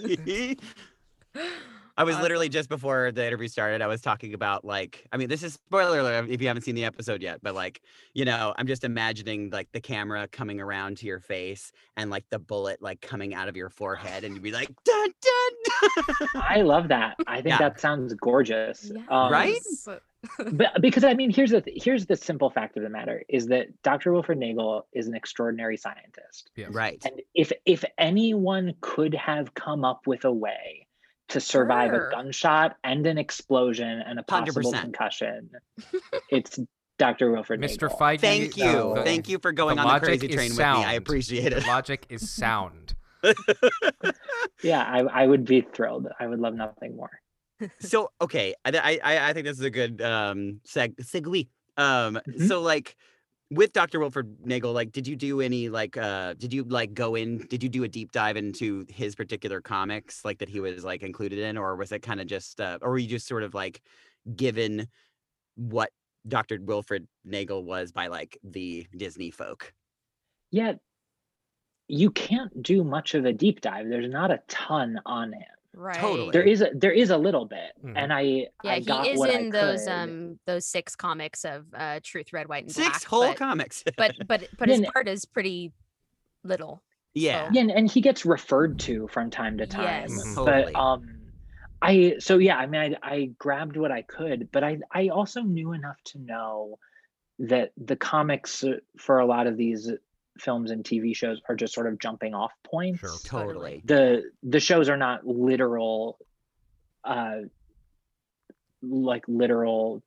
I 1.96 2.04
was 2.04 2.16
um, 2.16 2.22
literally 2.22 2.48
just 2.48 2.68
before 2.68 3.12
the 3.12 3.26
interview 3.26 3.48
started, 3.48 3.82
I 3.82 3.86
was 3.86 4.00
talking 4.00 4.32
about 4.32 4.64
like, 4.64 5.06
I 5.12 5.18
mean, 5.18 5.28
this 5.28 5.42
is 5.42 5.54
spoiler 5.54 5.98
alert 6.00 6.30
if 6.30 6.40
you 6.40 6.48
haven't 6.48 6.62
seen 6.62 6.74
the 6.74 6.84
episode 6.84 7.20
yet, 7.22 7.40
but 7.42 7.54
like, 7.54 7.82
you 8.14 8.24
know, 8.24 8.54
I'm 8.56 8.66
just 8.66 8.84
imagining 8.84 9.50
like 9.50 9.68
the 9.72 9.80
camera 9.80 10.26
coming 10.28 10.60
around 10.60 10.96
to 10.98 11.06
your 11.06 11.20
face 11.20 11.72
and 11.96 12.10
like 12.10 12.24
the 12.30 12.38
bullet 12.38 12.80
like 12.80 13.02
coming 13.02 13.34
out 13.34 13.48
of 13.48 13.56
your 13.56 13.68
forehead 13.68 14.24
and 14.24 14.34
you'd 14.34 14.42
be 14.42 14.52
like, 14.52 14.68
dun 14.84 15.08
dun. 15.20 15.52
I 16.34 16.62
love 16.62 16.88
that. 16.88 17.16
I 17.26 17.36
think 17.36 17.48
Yeah. 17.48 17.58
that 17.58 17.80
sounds 17.80 18.14
gorgeous. 18.14 18.90
Um, 19.08 19.32
Right? 19.32 19.58
But 20.52 20.82
because 20.82 21.02
I 21.02 21.14
mean, 21.14 21.30
here's 21.30 21.50
the 21.50 21.62
th- 21.62 21.82
here's 21.82 22.04
the 22.04 22.14
simple 22.14 22.50
fact 22.50 22.76
of 22.76 22.82
the 22.82 22.90
matter 22.90 23.22
is 23.30 23.46
that 23.46 23.68
Dr. 23.82 24.12
Wilfred 24.12 24.36
Nagel 24.36 24.86
is 24.92 25.06
an 25.06 25.14
extraordinary 25.14 25.78
scientist, 25.78 26.50
Yes. 26.56 26.68
right. 26.74 27.00
and 27.06 27.22
if 27.34 27.52
if 27.64 27.86
anyone 27.96 28.74
could 28.82 29.14
have 29.14 29.54
come 29.54 29.82
up 29.82 30.06
with 30.06 30.26
a 30.26 30.30
way 30.32 30.86
to 31.30 31.40
survive 31.40 31.92
Sure. 31.92 32.08
a 32.08 32.10
gunshot 32.10 32.76
and 32.84 33.06
an 33.06 33.16
explosion 33.16 33.88
and 34.06 34.18
a 34.18 34.22
possible 34.22 34.70
100%. 34.72 34.80
concussion, 34.82 35.50
it's 36.30 36.58
Dr. 36.98 37.30
Wilfred 37.32 37.58
Mr. 37.62 37.88
Nagel. 37.88 37.98
Feige. 37.98 38.20
Thank 38.20 38.56
you. 38.58 38.64
So- 38.64 39.02
Thank 39.02 39.30
you 39.30 39.38
for 39.38 39.52
going 39.52 39.76
the 39.76 39.82
on 39.82 40.00
the 40.00 40.04
crazy 40.06 40.26
is 40.26 40.34
train 40.34 40.50
with 40.50 40.58
me. 40.58 40.64
I 40.64 40.82
sound. 40.82 40.96
appreciate 40.98 41.48
The 41.50 41.56
it. 41.58 41.66
logic 41.66 42.04
is 42.10 42.30
sound. 42.30 42.92
Yeah, 44.62 44.82
I, 44.82 45.00
I 45.00 45.26
would 45.26 45.44
be 45.46 45.62
thrilled. 45.62 46.08
I 46.18 46.26
would 46.26 46.38
love 46.40 46.54
nothing 46.54 46.96
more. 46.96 47.10
so 47.80 48.10
okay, 48.20 48.54
I, 48.64 48.98
I 49.02 49.28
I 49.30 49.32
think 49.32 49.46
this 49.46 49.58
is 49.58 49.64
a 49.64 49.70
good 49.70 50.00
um 50.02 50.60
seg 50.66 50.96
segue. 50.96 51.48
Um, 51.76 52.18
Mhm. 52.28 52.48
so 52.48 52.60
like 52.60 52.96
with 53.50 53.72
Dr. 53.72 53.98
Wilfred 54.00 54.36
Nagel, 54.46 54.72
like, 54.72 54.92
did 54.92 55.08
you 55.08 55.16
do 55.16 55.40
any 55.40 55.68
like 55.68 55.96
uh 55.96 56.34
did 56.34 56.52
you 56.52 56.64
like 56.64 56.94
go 56.94 57.14
in? 57.14 57.46
Did 57.48 57.62
you 57.62 57.68
do 57.68 57.84
a 57.84 57.88
deep 57.88 58.12
dive 58.12 58.36
into 58.36 58.86
his 58.88 59.14
particular 59.14 59.60
comics, 59.60 60.24
like 60.24 60.38
that 60.38 60.48
he 60.48 60.60
was 60.60 60.84
like 60.84 61.02
included 61.02 61.38
in, 61.38 61.58
or 61.58 61.76
was 61.76 61.92
it 61.92 62.00
kind 62.00 62.20
of 62.20 62.26
just 62.26 62.60
uh, 62.60 62.78
or 62.82 62.90
were 62.90 62.98
you 62.98 63.08
just 63.08 63.26
sort 63.26 63.42
of 63.42 63.54
like 63.54 63.82
given 64.36 64.88
what 65.56 65.92
Dr. 66.28 66.60
Wilfred 66.62 67.08
Nagel 67.24 67.64
was 67.64 67.92
by 67.92 68.08
like 68.08 68.38
the 68.44 68.86
Disney 68.96 69.30
folk? 69.30 69.74
Yeah, 70.50 70.74
you 71.90 72.10
can't 72.10 72.62
do 72.62 72.84
much 72.84 73.14
of 73.14 73.24
a 73.24 73.32
deep 73.32 73.60
dive. 73.60 73.88
There's 73.88 74.10
not 74.10 74.30
a 74.30 74.40
ton 74.48 75.00
on 75.06 75.32
him. 75.32 75.42
right. 75.74 75.96
Totally. 75.96 76.30
There 76.32 76.42
is 76.42 76.62
a 76.62 76.70
there 76.74 76.92
is 76.92 77.10
a 77.10 77.16
little 77.16 77.44
bit, 77.46 77.72
Mhm. 77.84 77.92
and 77.96 78.12
I 78.12 78.22
Yeah, 78.64 78.72
I 78.72 78.78
he 78.80 78.84
got 78.84 79.06
is 79.06 79.18
what 79.18 79.30
I 79.30 79.38
in 79.38 79.50
those 79.50 79.84
could. 79.84 79.92
um 79.92 80.38
those 80.46 80.66
six 80.66 80.94
comics 80.96 81.44
of 81.44 81.66
uh 81.74 82.00
Truth, 82.02 82.32
Red, 82.32 82.48
White, 82.48 82.64
and 82.64 82.72
Six 82.72 82.88
Black. 82.88 83.04
whole 83.04 83.28
but, 83.28 83.36
comics. 83.36 83.82
but 83.96 84.14
but 84.26 84.48
but 84.58 84.68
his 84.68 84.80
n- 84.80 84.86
part 84.92 85.06
is 85.08 85.24
pretty 85.24 85.72
little. 86.44 86.82
yeah. 87.14 87.48
yeah, 87.52 87.60
and, 87.62 87.70
and 87.70 87.90
he 87.90 88.00
gets 88.00 88.24
referred 88.24 88.78
to 88.80 89.06
from 89.08 89.30
time 89.30 89.58
to 89.58 89.66
time. 89.66 90.10
Yes. 90.10 90.10
Mhm. 90.12 90.34
Totally. 90.34 90.72
But 90.72 90.78
um, 90.80 91.16
I 91.82 92.16
so 92.18 92.38
yeah, 92.38 92.56
I 92.58 92.66
mean, 92.66 92.96
I 93.02 93.14
I 93.14 93.24
grabbed 93.38 93.76
what 93.76 93.90
I 93.92 94.02
could, 94.02 94.50
but 94.52 94.62
I 94.64 94.78
I 94.92 95.08
also 95.08 95.40
knew 95.42 95.72
enough 95.72 96.00
to 96.06 96.18
know 96.18 96.78
that 97.38 97.72
the 97.76 97.96
comics 97.96 98.62
uh, 98.64 98.76
for 98.98 99.18
a 99.20 99.26
lot 99.26 99.46
of 99.46 99.56
these 99.56 99.90
films 100.40 100.70
and 100.70 100.82
TV 100.84 101.14
shows 101.14 101.40
are 101.48 101.54
just 101.54 101.74
sort 101.74 101.86
of 101.86 101.98
jumping 101.98 102.34
off 102.34 102.52
points. 102.64 103.00
Sure. 103.00 103.16
Totally. 103.24 103.82
the 103.84 104.30
the 104.42 104.60
shows 104.60 104.88
are 104.88 104.96
not 104.96 105.26
literal 105.26 106.18
uh 107.04 107.36
like 108.82 109.24
literal 109.28 110.02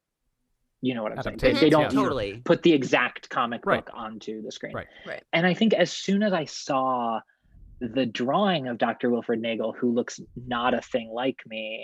you 0.81 0.93
know 0.95 1.03
what 1.03 1.11
i'm 1.17 1.21
saying 1.23 1.37
they, 1.37 1.53
they 1.53 1.69
don't 1.69 1.83
yeah. 1.83 1.89
Totally. 1.89 2.41
put 2.43 2.61
the 2.63 2.73
exact 2.73 3.29
comic 3.29 3.65
Right. 3.65 3.83
book 3.85 3.93
onto 3.95 4.41
the 4.41 4.51
screen 4.51 4.73
Right. 4.75 4.87
Right. 5.07 5.23
and 5.31 5.45
i 5.45 5.53
think 5.53 5.73
as 5.73 5.91
soon 5.91 6.23
as 6.23 6.33
i 6.33 6.45
saw 6.45 7.19
the 7.93 8.05
drawing 8.05 8.67
of 8.67 8.77
dr 8.77 9.09
wilfred 9.09 9.41
nagel 9.41 9.73
who 9.73 9.91
looks 9.91 10.19
not 10.47 10.73
a 10.73 10.81
thing 10.81 11.09
like 11.09 11.39
me 11.45 11.83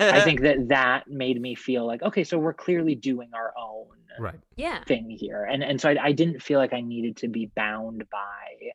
i 0.00 0.20
think 0.24 0.42
that 0.42 0.56
that 0.68 1.08
made 1.08 1.40
me 1.40 1.54
feel 1.54 1.86
like 1.86 2.02
okay 2.02 2.22
so 2.24 2.38
we're 2.38 2.52
clearly 2.52 2.94
doing 2.94 3.30
our 3.34 3.52
own 3.58 3.86
Right. 4.20 4.40
Yeah. 4.56 4.82
thing 4.84 5.08
here 5.10 5.44
and 5.44 5.62
and 5.62 5.80
so 5.80 5.90
I, 5.90 5.96
I 6.08 6.12
didn't 6.12 6.42
feel 6.42 6.58
like 6.58 6.72
i 6.72 6.80
needed 6.80 7.16
to 7.18 7.28
be 7.28 7.50
bound 7.54 8.02
by 8.10 8.70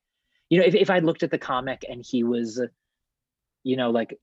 you 0.49 0.57
know 0.59 0.65
if, 0.65 0.73
if 0.73 0.89
i 0.89 0.99
looked 0.99 1.21
at 1.23 1.31
the 1.31 1.37
comic 1.37 1.83
and 1.89 2.03
he 2.07 2.23
was 2.23 2.61
you 3.63 3.75
know 3.77 3.89
like 3.91 4.17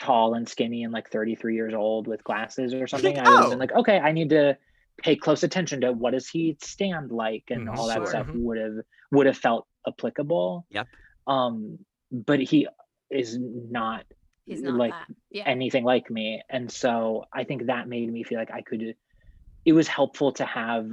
tall 0.00 0.34
and 0.34 0.48
skinny 0.48 0.82
and 0.84 0.92
like 0.94 1.10
33 1.10 1.54
years 1.54 1.74
old 1.74 2.06
with 2.06 2.24
glasses 2.24 2.72
or 2.72 2.86
something 2.86 3.18
i 3.18 3.28
would 3.28 3.38
have 3.40 3.46
Oh. 3.46 3.50
been 3.50 3.58
like 3.58 3.72
okay 3.72 3.98
i 3.98 4.12
need 4.12 4.30
to 4.30 4.56
pay 5.02 5.14
close 5.16 5.42
attention 5.42 5.82
to 5.82 5.92
what 5.92 6.12
does 6.12 6.28
he 6.28 6.56
stand 6.62 7.10
like 7.12 7.44
and 7.50 7.68
Mhm, 7.68 7.76
all 7.76 7.86
that 7.88 7.98
sure. 7.98 8.06
stuff 8.06 8.26
Mhm. 8.28 8.42
would 8.42 8.58
have 8.58 8.74
would 9.12 9.26
have 9.26 9.36
felt 9.36 9.66
applicable 9.86 10.66
Yep. 10.70 10.88
Um 11.30 11.78
but 12.12 12.40
he 12.40 12.66
is 13.10 13.38
not 13.38 14.04
He's 14.46 14.62
not 14.62 14.74
like. 14.74 14.94
Yeah. 15.30 15.44
anything 15.46 15.84
like 15.84 16.10
me 16.10 16.42
and 16.50 16.70
so 16.70 17.24
i 17.32 17.44
think 17.44 17.66
that 17.66 17.88
made 17.88 18.12
me 18.12 18.24
feel 18.24 18.38
like 18.38 18.50
i 18.50 18.62
could 18.62 18.94
it 19.64 19.72
was 19.72 19.86
helpful 19.86 20.32
to 20.32 20.44
have 20.44 20.90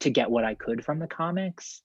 to 0.00 0.10
get 0.10 0.30
what 0.30 0.44
i 0.44 0.54
could 0.54 0.84
from 0.84 0.98
the 0.98 1.06
comics 1.06 1.82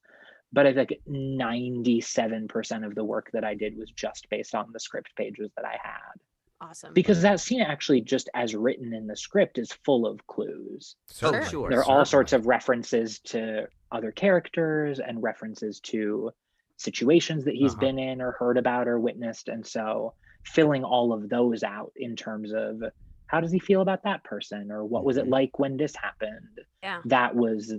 but 0.52 0.66
i 0.66 0.72
think 0.74 0.92
97% 1.08 2.84
of 2.86 2.94
the 2.94 3.04
work 3.04 3.30
that 3.32 3.44
i 3.44 3.54
did 3.54 3.76
was 3.76 3.90
just 3.90 4.28
based 4.28 4.54
on 4.54 4.70
the 4.72 4.80
script 4.80 5.10
pages 5.16 5.50
that 5.56 5.64
i 5.64 5.76
had 5.82 6.16
Awesome. 6.60 6.94
because 6.94 7.20
that 7.22 7.40
scene 7.40 7.60
actually 7.60 8.00
just 8.00 8.28
as 8.34 8.54
written 8.54 8.94
in 8.94 9.06
the 9.06 9.16
script 9.16 9.58
is 9.58 9.70
full 9.84 10.06
of 10.06 10.26
clues 10.26 10.96
so 11.06 11.40
sure. 11.42 11.68
there 11.70 11.80
are 11.80 11.84
all 11.84 12.04
sorts 12.04 12.32
of 12.32 12.46
references 12.46 13.18
to 13.20 13.66
other 13.92 14.10
characters 14.12 14.98
and 14.98 15.22
references 15.22 15.78
to 15.80 16.30
situations 16.76 17.44
that 17.44 17.54
he's 17.54 17.72
Uh-huh. 17.72 17.80
been 17.80 17.98
in 17.98 18.20
or 18.20 18.32
heard 18.32 18.58
about 18.58 18.88
or 18.88 18.98
witnessed 18.98 19.48
and 19.48 19.64
so 19.66 20.14
filling 20.44 20.84
all 20.84 21.12
of 21.12 21.28
those 21.28 21.62
out 21.62 21.92
in 21.96 22.16
terms 22.16 22.52
of 22.52 22.82
how 23.26 23.40
does 23.40 23.50
he 23.52 23.58
feel 23.58 23.80
about 23.80 24.02
that 24.04 24.22
person 24.24 24.70
or 24.70 24.84
what 24.84 25.04
was 25.04 25.16
it 25.16 25.24
Mhm. 25.26 25.30
like 25.30 25.58
when 25.58 25.76
this 25.76 25.94
happened 25.96 26.60
Yeah. 26.82 27.00
that 27.06 27.34
was 27.34 27.74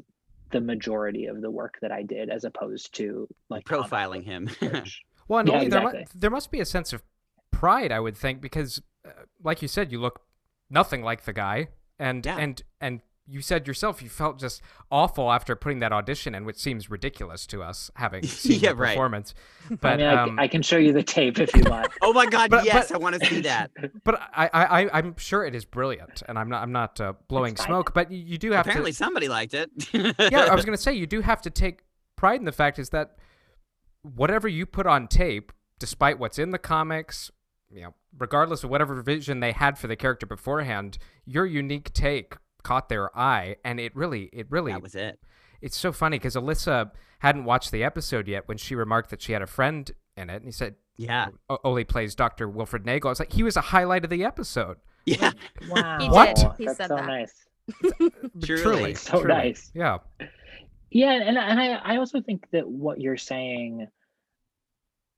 the 0.51 0.61
majority 0.61 1.25
of 1.25 1.41
the 1.41 1.51
work 1.51 1.77
that 1.81 1.91
i 1.91 2.01
did 2.03 2.29
as 2.29 2.43
opposed 2.45 2.93
to 2.95 3.27
like 3.49 3.65
profiling 3.65 4.23
him. 4.23 4.49
Well, 5.27 5.39
and 5.39 5.49
Yeah, 5.49 5.55
only 5.55 5.67
there, 5.69 5.81
mu- 5.81 6.03
there 6.13 6.29
must 6.29 6.51
be 6.51 6.59
a 6.59 6.65
sense 6.65 6.93
of 6.93 7.01
pride, 7.49 7.91
I 7.91 7.99
would 7.99 8.15
think, 8.15 8.41
because, 8.41 8.79
uh, 9.03 9.09
like 9.43 9.63
you 9.63 9.67
said, 9.67 9.91
you 9.91 9.99
look 9.99 10.21
nothing 10.69 11.01
like 11.01 11.23
the 11.23 11.33
guy, 11.33 11.69
and 11.97 12.23
Yeah. 12.23 12.37
and 12.37 12.61
and 12.79 13.01
you 13.27 13.41
said 13.41 13.67
yourself 13.67 14.01
you 14.03 14.09
felt 14.09 14.39
just 14.39 14.61
awful 14.91 15.31
after 15.31 15.55
putting 15.55 15.79
that 15.79 15.91
audition 15.91 16.35
in, 16.35 16.45
which 16.45 16.57
seems 16.57 16.89
ridiculous 16.91 17.47
to 17.47 17.63
us 17.63 17.89
having 17.95 18.23
seen 18.27 18.59
Yeah, 18.59 18.69
the 18.69 18.75
right. 18.75 18.89
performance. 18.89 19.33
I, 19.71 19.75
But 19.75 19.97
mean, 19.97 20.07
I, 20.07 20.21
um, 20.23 20.39
I 20.39 20.47
can 20.47 20.61
show 20.61 20.77
you 20.77 20.93
the 20.93 21.01
tape 21.03 21.39
if 21.39 21.55
you 21.55 21.63
want 21.65 21.91
oh 22.03 22.13
my 22.13 22.25
god, 22.27 22.51
But- 22.51 22.65
yes, 22.65 22.89
but- 22.89 22.95
I 22.95 22.97
want 22.99 23.19
to 23.19 23.25
see 23.27 23.41
that. 23.41 23.71
but 24.03 24.21
I, 24.35 24.49
I 24.53 24.83
I 24.83 24.89
I'm 24.99 25.15
sure 25.17 25.43
it 25.45 25.55
is 25.55 25.65
brilliant, 25.65 26.21
and 26.27 26.37
I'm 26.37 26.49
not 26.49 26.61
I'm 26.61 26.71
not 26.71 27.01
uh, 27.01 27.13
blowing 27.27 27.55
smoke, 27.57 27.93
but 27.93 28.11
you, 28.11 28.19
you 28.19 28.37
do 28.37 28.51
have 28.51 28.65
to 28.65 28.69
Apparently 28.69 28.91
to. 28.91 28.97
somebody 28.97 29.27
liked 29.27 29.53
it. 29.55 29.69
yeah, 29.93 30.47
I 30.51 30.55
was 30.55 30.63
gonna 30.65 30.77
say 30.77 30.93
you 30.93 31.07
do 31.07 31.21
have 31.21 31.41
to 31.43 31.49
take 31.49 31.81
pride 32.15 32.39
in 32.39 32.45
the 32.45 32.51
fact 32.51 32.77
is 32.79 32.89
that 32.91 33.17
whatever 34.03 34.47
you 34.47 34.65
put 34.65 34.85
on 34.85 35.07
tape, 35.07 35.51
despite 35.79 36.19
what's 36.19 36.37
in 36.39 36.51
the 36.51 36.59
comics, 36.59 37.31
you 37.71 37.81
know, 37.81 37.93
regardless 38.17 38.63
of 38.63 38.69
whatever 38.69 39.01
vision 39.01 39.39
they 39.39 39.51
had 39.51 39.77
for 39.77 39.87
the 39.87 39.95
character 39.95 40.25
beforehand, 40.25 40.97
your 41.25 41.45
unique 41.45 41.91
take 41.93 42.35
caught 42.65 42.89
their 42.89 43.15
eye, 43.17 43.55
and 43.63 43.79
it 43.79 43.95
really, 43.95 44.29
it 44.33 44.47
really, 44.49 44.73
that 44.73 44.81
was 44.81 44.95
it. 44.95 45.19
it's 45.61 45.77
so 45.77 45.91
funny 45.93 46.17
because 46.19 46.35
Alyssa 46.35 46.91
hadn't 47.19 47.45
watched 47.45 47.71
the 47.71 47.83
episode 47.83 48.27
yet 48.27 48.47
when 48.47 48.57
she 48.57 48.75
remarked 48.75 49.09
that 49.11 49.21
she 49.21 49.31
had 49.31 49.41
a 49.41 49.47
friend 49.47 49.89
in 50.17 50.29
it, 50.29 50.35
and 50.37 50.45
he 50.45 50.51
said, 50.51 50.75
Yeah. 50.97 51.27
"O- 51.49 51.59
Olli 51.63 51.83
plays 51.85 52.15
Dr. 52.15 52.49
Wilfred 52.49 52.85
Nagel." 52.85 53.07
I 53.07 53.11
was 53.11 53.19
like, 53.19 53.31
he 53.33 53.43
was 53.43 53.55
a 53.55 53.61
highlight 53.61 54.03
of 54.03 54.09
the 54.09 54.23
episode. 54.25 54.77
Yeah. 55.05 55.31
wow 55.69 55.97
He 56.01 56.09
What? 56.09 56.35
did. 56.35 56.47
He 56.57 56.65
that's 56.65 56.77
said 56.77 56.87
so 56.89 56.95
that. 56.97 57.05
nice 57.05 57.33
Truly. 58.43 58.61
Truly, 58.61 58.93
So 58.95 59.21
truly. 59.21 59.27
nice. 59.27 59.71
Yeah. 59.73 59.97
Yeah, 60.91 61.11
and 61.13 61.37
and 61.37 61.59
I 61.59 61.73
I 61.75 61.97
also 61.97 62.21
think 62.21 62.45
that 62.51 62.67
what 62.67 62.99
you're 63.01 63.17
saying 63.17 63.87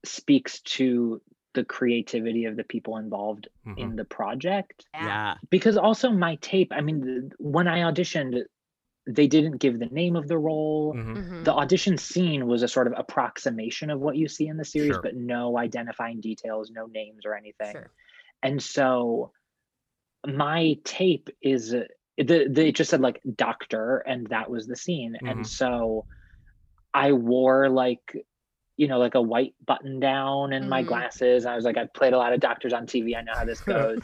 speaks 0.06 0.62
to 0.62 1.22
the 1.58 1.66
creativity 1.66 2.46
of 2.46 2.56
the 2.56 2.64
people 2.74 2.98
involved 2.98 3.48
Mhm. 3.66 3.78
in 3.84 3.96
the 4.00 4.06
project 4.06 4.86
Yeah. 4.94 5.36
because 5.56 5.78
also 5.88 6.08
my 6.12 6.34
tape, 6.52 6.72
I 6.80 6.82
mean 6.88 7.32
when 7.56 7.68
I 7.68 7.80
auditioned 7.90 8.44
they 9.20 9.28
didn't 9.28 9.58
give 9.64 9.80
the 9.80 9.92
name 10.02 10.16
of 10.22 10.28
the 10.28 10.38
role. 10.38 10.94
Mhm. 10.94 11.16
Mhm. 11.18 11.44
The 11.46 11.54
audition 11.64 11.96
scene 11.98 12.42
was 12.52 12.62
a 12.64 12.68
sort 12.68 12.88
of 12.88 12.94
approximation 13.04 13.90
of 13.90 14.02
what 14.06 14.18
you 14.22 14.28
see 14.28 14.48
in 14.48 14.58
the 14.58 14.66
series 14.66 14.96
Sure. 14.96 15.02
but 15.08 15.16
no 15.16 15.58
identifying 15.58 16.20
details, 16.30 16.70
no 16.72 16.86
names 16.88 17.26
or 17.26 17.34
anything. 17.42 17.72
Sure. 17.72 17.90
And 18.44 18.62
so 18.62 19.32
my 20.26 20.78
tape 20.84 21.30
is 21.42 21.74
uh, 21.74 21.86
the, 22.18 22.48
the 22.56 22.68
it 22.68 22.76
just 22.76 22.90
said 22.92 23.02
like 23.02 23.22
doctor 23.36 24.00
and 24.12 24.28
that 24.28 24.50
was 24.52 24.68
the 24.68 24.76
scene. 24.76 25.14
Mhm. 25.22 25.32
And 25.32 25.48
so 25.48 26.06
I 26.94 27.14
wore 27.14 27.70
like 27.70 28.06
you 28.78 28.88
know 28.88 29.00
like 29.00 29.16
a 29.16 29.22
white 29.22 29.56
button 29.66 30.00
down 30.00 30.54
and 30.54 30.70
my 30.70 30.84
Mhm. 30.84 30.88
glasses. 30.88 31.46
I 31.46 31.56
was 31.56 31.66
like 31.66 31.78
I've 31.78 31.94
played 31.94 32.14
a 32.14 32.18
lot 32.18 32.32
of 32.34 32.40
doctors 32.40 32.74
on 32.74 32.86
TV. 32.86 33.16
I 33.16 33.22
know 33.22 33.34
how 33.36 33.44
this 33.46 33.62
goes. 33.62 34.00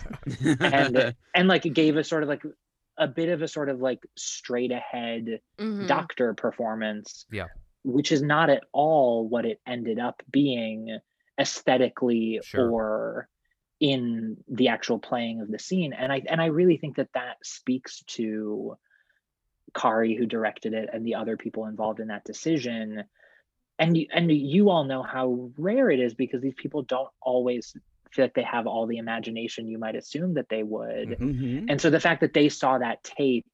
and 0.60 1.16
and 1.36 1.48
like 1.48 1.66
it 1.66 1.70
gave 1.76 1.96
a 1.96 2.04
sort 2.04 2.24
of 2.24 2.30
like 2.30 2.44
a 2.98 3.08
bit 3.08 3.30
of 3.30 3.42
a 3.42 3.48
sort 3.48 3.70
of 3.70 3.82
like 3.82 4.06
straight 4.18 4.72
ahead 4.72 5.40
Mhm. 5.60 5.88
doctor 5.88 6.34
performance. 6.34 7.26
Yeah. 7.32 7.48
Which 7.84 8.12
is 8.12 8.22
not 8.22 8.50
at 8.50 8.64
all 8.72 9.28
what 9.28 9.46
it 9.46 9.62
ended 9.68 10.00
up 10.00 10.22
being 10.32 11.00
aesthetically 11.40 12.40
Sure. 12.44 12.70
or 12.70 13.30
in 13.80 14.38
the 14.48 14.70
actual 14.70 14.98
playing 15.00 15.42
of 15.42 15.50
the 15.52 15.60
scene. 15.60 15.94
And 15.94 16.12
I 16.12 16.22
and 16.28 16.42
I 16.42 16.46
really 16.48 16.78
think 16.78 16.96
that 16.98 17.10
that 17.14 17.38
speaks 17.44 18.02
to 18.18 18.78
Kari 19.76 20.16
who 20.16 20.26
directed 20.26 20.74
it 20.74 20.90
and 20.94 21.06
the 21.06 21.16
other 21.16 21.36
people 21.38 21.66
involved 21.66 22.00
in 22.00 22.08
that 22.08 22.24
decision. 22.24 23.04
And 23.80 23.98
you, 23.98 24.08
and 24.14 24.32
you 24.32 24.70
all 24.70 24.84
know 24.84 25.02
how 25.04 25.50
rare 25.58 25.90
it 25.90 26.00
is 26.00 26.14
because 26.14 26.42
these 26.42 26.54
people 26.56 26.84
don't 26.84 27.10
always 27.22 27.76
feel 28.12 28.26
like 28.26 28.36
they 28.36 28.44
have 28.44 28.68
all 28.68 28.86
the 28.86 28.98
imagination 28.98 29.68
you 29.68 29.80
might 29.80 29.96
assume 29.96 30.36
that 30.36 30.48
they 30.50 30.62
would. 30.62 31.10
Mhm. 31.20 31.66
And 31.70 31.82
so 31.82 31.90
the 31.90 32.00
fact 32.00 32.22
that 32.22 32.34
they 32.34 32.50
saw 32.50 32.78
that 32.78 33.04
tape 33.04 33.48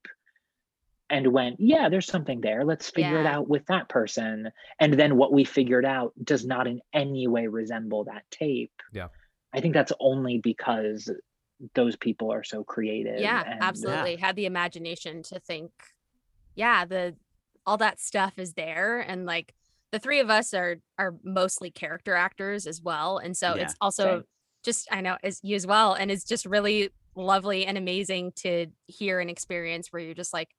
and 1.10 1.28
went, 1.32 1.60
yeah, 1.60 1.90
there's 1.90 2.06
something 2.06 2.42
there. 2.42 2.66
Let's 2.66 2.90
figure 2.90 3.20
it 3.22 3.26
out 3.26 3.48
with 3.48 3.66
that 3.68 3.88
person. 3.90 4.52
And 4.80 4.94
then 4.94 5.16
what 5.16 5.32
we 5.32 5.44
figured 5.46 5.86
out 5.86 6.14
does 6.22 6.46
not 6.46 6.68
in 6.68 6.82
any 6.94 7.28
way 7.28 7.48
resemble 7.48 8.04
that 8.04 8.30
tape. 8.30 8.74
Yeah. 8.92 9.08
I 9.54 9.62
think 9.62 9.74
that's 9.74 9.94
only 10.00 10.38
because 10.38 11.10
those 11.74 11.96
people 11.96 12.32
are 12.32 12.44
so 12.44 12.64
creative. 12.64 13.20
yeah 13.20 13.44
and- 13.46 13.62
absolutely 13.64 14.16
had 14.18 14.36
the 14.36 14.46
imagination 14.46 15.22
to 15.24 15.40
think 15.42 15.72
yeah 16.56 16.86
the 16.86 17.14
all 17.66 17.76
that 17.78 18.00
stuff 18.00 18.40
is 18.40 18.54
there 18.54 19.00
and 19.02 19.26
like 19.26 19.54
the 19.92 20.00
three 20.00 20.20
of 20.20 20.30
us 20.30 20.54
are 20.54 20.78
are 20.98 21.16
mostly 21.24 21.72
character 21.72 22.14
actors 22.16 22.68
as 22.68 22.82
well 22.82 23.18
and 23.18 23.36
so 23.36 23.56
Yeah, 23.56 23.64
it's 23.64 23.76
also 23.82 24.04
same. 24.04 24.24
just 24.64 24.88
i 24.92 25.02
know 25.02 25.18
as 25.24 25.40
you 25.44 25.56
as 25.56 25.66
well 25.68 25.94
and 25.94 26.12
it's 26.12 26.24
just 26.24 26.46
really 26.46 26.90
lovely 27.16 27.66
and 27.66 27.78
amazing 27.78 28.32
to 28.38 28.68
hear 28.88 29.20
an 29.20 29.30
experience 29.30 29.88
where 29.92 30.02
you're 30.02 30.14
just 30.14 30.34
like 30.34 30.50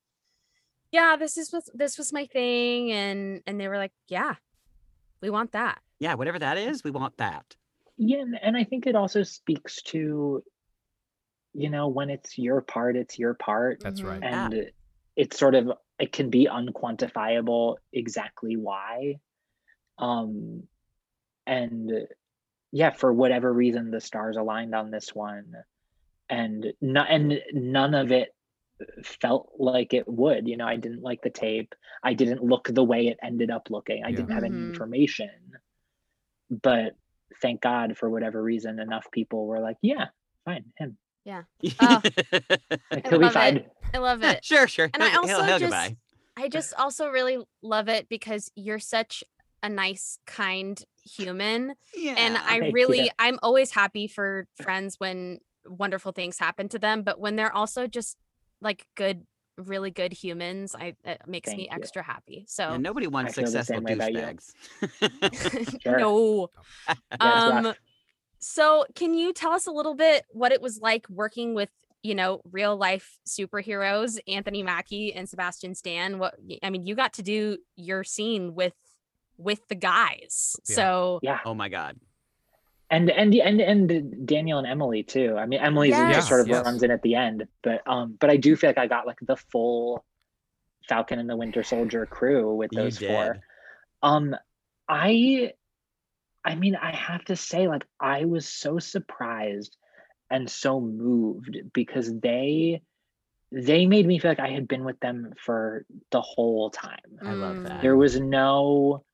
yeah 0.93 1.17
this 1.17 1.39
is 1.39 1.53
what 1.53 1.65
this 1.75 1.97
was 1.97 2.13
my 2.13 2.27
thing 2.27 2.91
and 2.93 3.43
and 3.47 3.61
they 3.61 3.69
were 3.69 3.79
like 3.79 3.93
yeah 4.09 4.35
we 5.21 5.31
want 5.31 5.53
that 5.53 5.81
Yeah, 6.01 6.15
whatever 6.15 6.39
that 6.39 6.57
is, 6.57 6.83
we 6.83 6.91
want 6.91 7.17
that. 7.19 7.55
Yeah, 7.99 8.21
and, 8.21 8.35
and 8.43 8.57
I 8.57 8.65
think 8.65 8.87
it 8.87 8.97
also 8.97 9.23
speaks 9.23 9.83
to, 9.83 10.43
you 11.53 11.69
know, 11.69 11.89
when 11.89 12.09
it's 12.09 12.39
your 12.39 12.63
part, 12.63 12.97
it's 12.97 13.19
your 13.19 13.35
part. 13.35 13.81
That's 13.83 14.03
right. 14.03 14.23
Yeah. 14.23 14.49
It's 15.21 15.39
sort 15.39 15.55
of 15.55 15.65
it 15.99 16.13
can 16.13 16.31
be 16.31 16.47
unquantifiable 16.47 17.77
exactly 17.93 18.57
why. 18.57 19.17
Um 19.99 20.63
and 21.47 21.93
yeah 22.73 22.91
for 23.01 23.13
whatever 23.13 23.53
reason 23.53 23.91
the 23.91 24.01
stars 24.01 24.37
aligned 24.37 24.75
on 24.75 24.91
this 24.91 25.15
one 25.15 25.53
and 26.29 26.73
no, 26.81 27.03
and 27.03 27.41
none 27.53 27.95
of 27.95 28.13
it 28.13 28.29
felt 29.05 29.53
like 29.59 29.93
it 29.93 30.07
would. 30.09 30.49
You 30.49 30.57
know 30.57 30.67
i 30.67 30.77
didn't 30.77 31.03
like 31.03 31.23
the 31.23 31.31
tape. 31.31 31.75
I 32.03 32.15
didn't 32.15 32.43
look 32.53 32.65
the 32.69 32.85
way 32.93 33.09
it 33.09 33.19
ended 33.23 33.51
up 33.51 33.69
looking. 33.71 34.05
I 34.05 34.11
Yeah. 34.11 34.17
didn't 34.17 34.33
have 34.37 34.45
any 34.45 34.57
Mhm. 34.57 34.69
information. 34.73 35.31
But 36.51 36.97
thank 37.43 37.61
god 37.61 37.97
for 37.99 38.09
whatever 38.11 38.43
reason 38.43 38.79
enough 38.81 39.07
people 39.13 39.47
were 39.47 39.61
like 39.61 39.77
yeah 39.83 40.07
fine 40.45 40.65
him 40.79 40.97
Oh, 41.81 42.01
I 42.91 43.03
he'll 43.09 43.19
be 43.19 43.25
love 43.27 43.31
it. 43.31 43.33
fine 43.33 43.65
i 43.95 43.99
love 43.99 44.23
it 44.23 44.45
sure, 44.45 44.67
sure. 44.69 44.91
And 44.95 45.03
I 45.03 45.09
He'll- 45.11 45.27
he'll- 45.27 45.37
also 45.37 45.47
he'll 45.47 45.59
just, 45.59 45.93
I 46.37 46.49
just 46.49 46.75
also 46.75 47.09
really 47.09 47.39
love 47.63 47.89
it 47.89 48.09
because 48.09 48.51
you're 48.55 48.79
such 48.79 49.23
a 49.63 49.69
nice, 49.69 50.19
kind 50.27 50.83
human. 51.05 51.75
yeah. 51.95 52.15
and 52.17 52.37
I 52.39 52.61
Thank 52.61 52.75
really, 52.75 53.03
you. 53.05 53.11
I'm 53.19 53.39
always 53.43 53.73
happy 53.73 54.07
for 54.07 54.47
friends 54.63 54.95
when 54.99 55.41
wonderful 55.67 56.13
things 56.13 56.39
happen 56.39 56.69
to 56.71 56.79
them. 56.79 57.03
But 57.03 57.21
when 57.21 57.37
they're 57.37 57.53
also 57.55 57.87
just 57.87 58.17
like 58.63 58.87
good, 58.97 59.27
really 59.59 59.91
good 59.91 60.13
humans, 60.15 60.75
I 60.75 60.95
it 61.05 61.21
makes 61.27 61.51
me 61.53 61.65
you. 61.65 61.69
extra 61.71 62.03
happy. 62.03 62.47
So 62.49 62.71
Yeah, 62.71 62.77
nobody 62.79 63.07
wants 63.07 63.35
successful 63.35 63.77
same 63.77 63.85
way 63.85 63.93
about 63.95 64.13
you. 64.15 64.21
douchebags. 64.21 65.81
Sure. 65.83 65.99
no. 65.99 66.49
Yeah, 66.89 66.95
it's 67.13 67.45
Um, 67.45 67.65
rough. 67.67 67.77
So 68.41 68.85
can 68.95 69.15
you 69.15 69.33
tell 69.33 69.53
us 69.53 69.67
a 69.67 69.71
little 69.71 69.95
bit 69.95 70.25
what 70.31 70.51
it 70.53 70.61
was 70.63 70.81
like 70.81 71.09
working 71.09 71.55
with 71.55 71.69
you 72.03 72.15
know 72.15 72.41
real 72.51 72.77
life 72.77 73.19
superheroes 73.29 74.19
anthony 74.27 74.63
mackie 74.63 75.13
and 75.13 75.29
sebastian 75.29 75.75
stan 75.75 76.19
what 76.19 76.35
i 76.63 76.71
mean 76.71 76.87
you 76.87 76.95
got 76.95 77.13
to 77.13 77.23
do 77.23 77.59
your 77.77 78.03
scene 78.03 78.55
with 78.55 78.75
with 79.37 79.61
the 79.69 79.75
guys 79.75 80.57
Yeah. 80.69 80.75
so 80.77 81.21
yeah 81.23 81.39
oh 81.45 81.55
my 81.55 81.69
god. 81.69 81.97
and 82.91 83.09
and 83.11 83.35
and 83.35 83.61
and 83.61 84.27
Daniel 84.27 84.59
and 84.59 84.67
Emily 84.67 85.03
too. 85.05 85.37
I 85.39 85.47
mean, 85.47 85.61
Emily's 85.61 85.91
Yes. 85.93 86.17
just 86.17 86.29
sort 86.29 86.41
of 86.41 86.49
Yes. 86.49 86.65
runs 86.65 86.83
in 86.83 86.91
at 86.91 87.03
the 87.03 87.15
end, 87.15 87.47
but 87.63 87.87
um, 87.87 88.17
but 88.21 88.31
I 88.31 88.37
do 88.37 88.57
feel 88.57 88.69
like 88.71 88.79
I 88.79 88.87
got 88.89 89.07
like 89.07 89.19
the 89.23 89.37
full 89.37 90.05
Falcon 90.89 91.19
and 91.21 91.31
the 91.31 91.37
Winter 91.37 91.63
Soldier 91.63 92.05
crew 92.05 92.53
with 92.57 92.71
those 92.73 92.99
four. 92.99 93.39
Um, 94.03 94.35
I, 94.89 95.53
I 96.45 96.55
mean, 96.55 96.77
I 96.77 96.95
have 96.95 97.25
to 97.27 97.37
say, 97.37 97.69
like, 97.69 97.87
I 98.01 98.25
was 98.25 98.49
so 98.49 98.79
surprised 98.79 99.77
and 100.31 100.51
so 100.51 100.81
moved 100.81 101.59
because 101.75 102.13
they, 102.21 102.83
they 103.53 103.87
made 103.87 104.07
me 104.07 104.19
feel 104.19 104.31
like 104.31 104.41
I 104.41 104.51
had 104.51 104.69
been 104.69 104.85
with 104.85 105.01
them 105.01 105.33
for 105.45 105.85
the 106.13 106.21
whole 106.21 106.71
time 106.71 106.99
I 107.27 107.35
love 107.35 107.59
Mm. 107.59 107.63
that. 107.65 107.83
there 107.83 107.97
was 107.97 108.19
no 108.21 109.05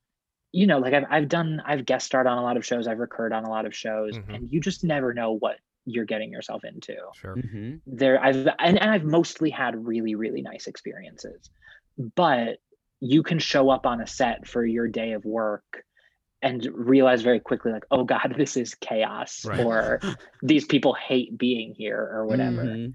you 0.53 0.67
know 0.67 0.79
like 0.79 0.95
I've, 0.95 1.05
I've 1.11 1.29
done 1.29 1.63
i've 1.67 1.85
guest 1.87 2.07
starred 2.07 2.27
on 2.27 2.39
a 2.39 2.43
lot 2.43 2.57
of 2.57 2.65
shows 2.67 2.87
i've 2.87 2.99
recurred 2.99 3.33
on 3.33 3.45
a 3.45 3.51
lot 3.51 3.67
of 3.67 3.75
shows 3.77 4.17
Mhm. 4.17 4.35
and 4.35 4.53
you 4.53 4.61
just 4.61 4.85
never 4.85 5.15
know 5.15 5.33
what 5.33 5.59
you're 5.87 6.05
getting 6.05 6.33
yourself 6.33 6.65
into 6.65 6.97
Sure. 7.15 7.35
hmm 7.37 7.77
there 7.87 8.23
i've 8.23 8.47
and, 8.59 8.79
and 8.81 8.91
i've 8.91 9.05
mostly 9.05 9.51
had 9.51 9.87
really 9.87 10.15
really 10.15 10.43
nice 10.43 10.67
experiences 10.67 11.51
but 12.17 12.59
you 13.01 13.23
can 13.23 13.39
show 13.39 13.71
up 13.71 13.87
on 13.87 14.01
a 14.01 14.07
set 14.07 14.47
for 14.47 14.65
your 14.65 14.89
day 14.89 15.13
of 15.13 15.25
work 15.25 15.85
and 16.47 16.67
realize 16.73 17.23
very 17.23 17.41
quickly 17.41 17.73
like 17.73 17.85
oh 17.91 18.05
god 18.05 18.35
this 18.39 18.57
is 18.57 18.75
chaos 18.77 19.45
Right. 19.45 19.61
or 19.61 20.01
these 20.43 20.65
people 20.65 20.95
hate 20.95 21.37
being 21.37 21.75
here 21.75 22.01
or 22.01 22.27
whatever 22.27 22.65
Mhm. 22.65 22.95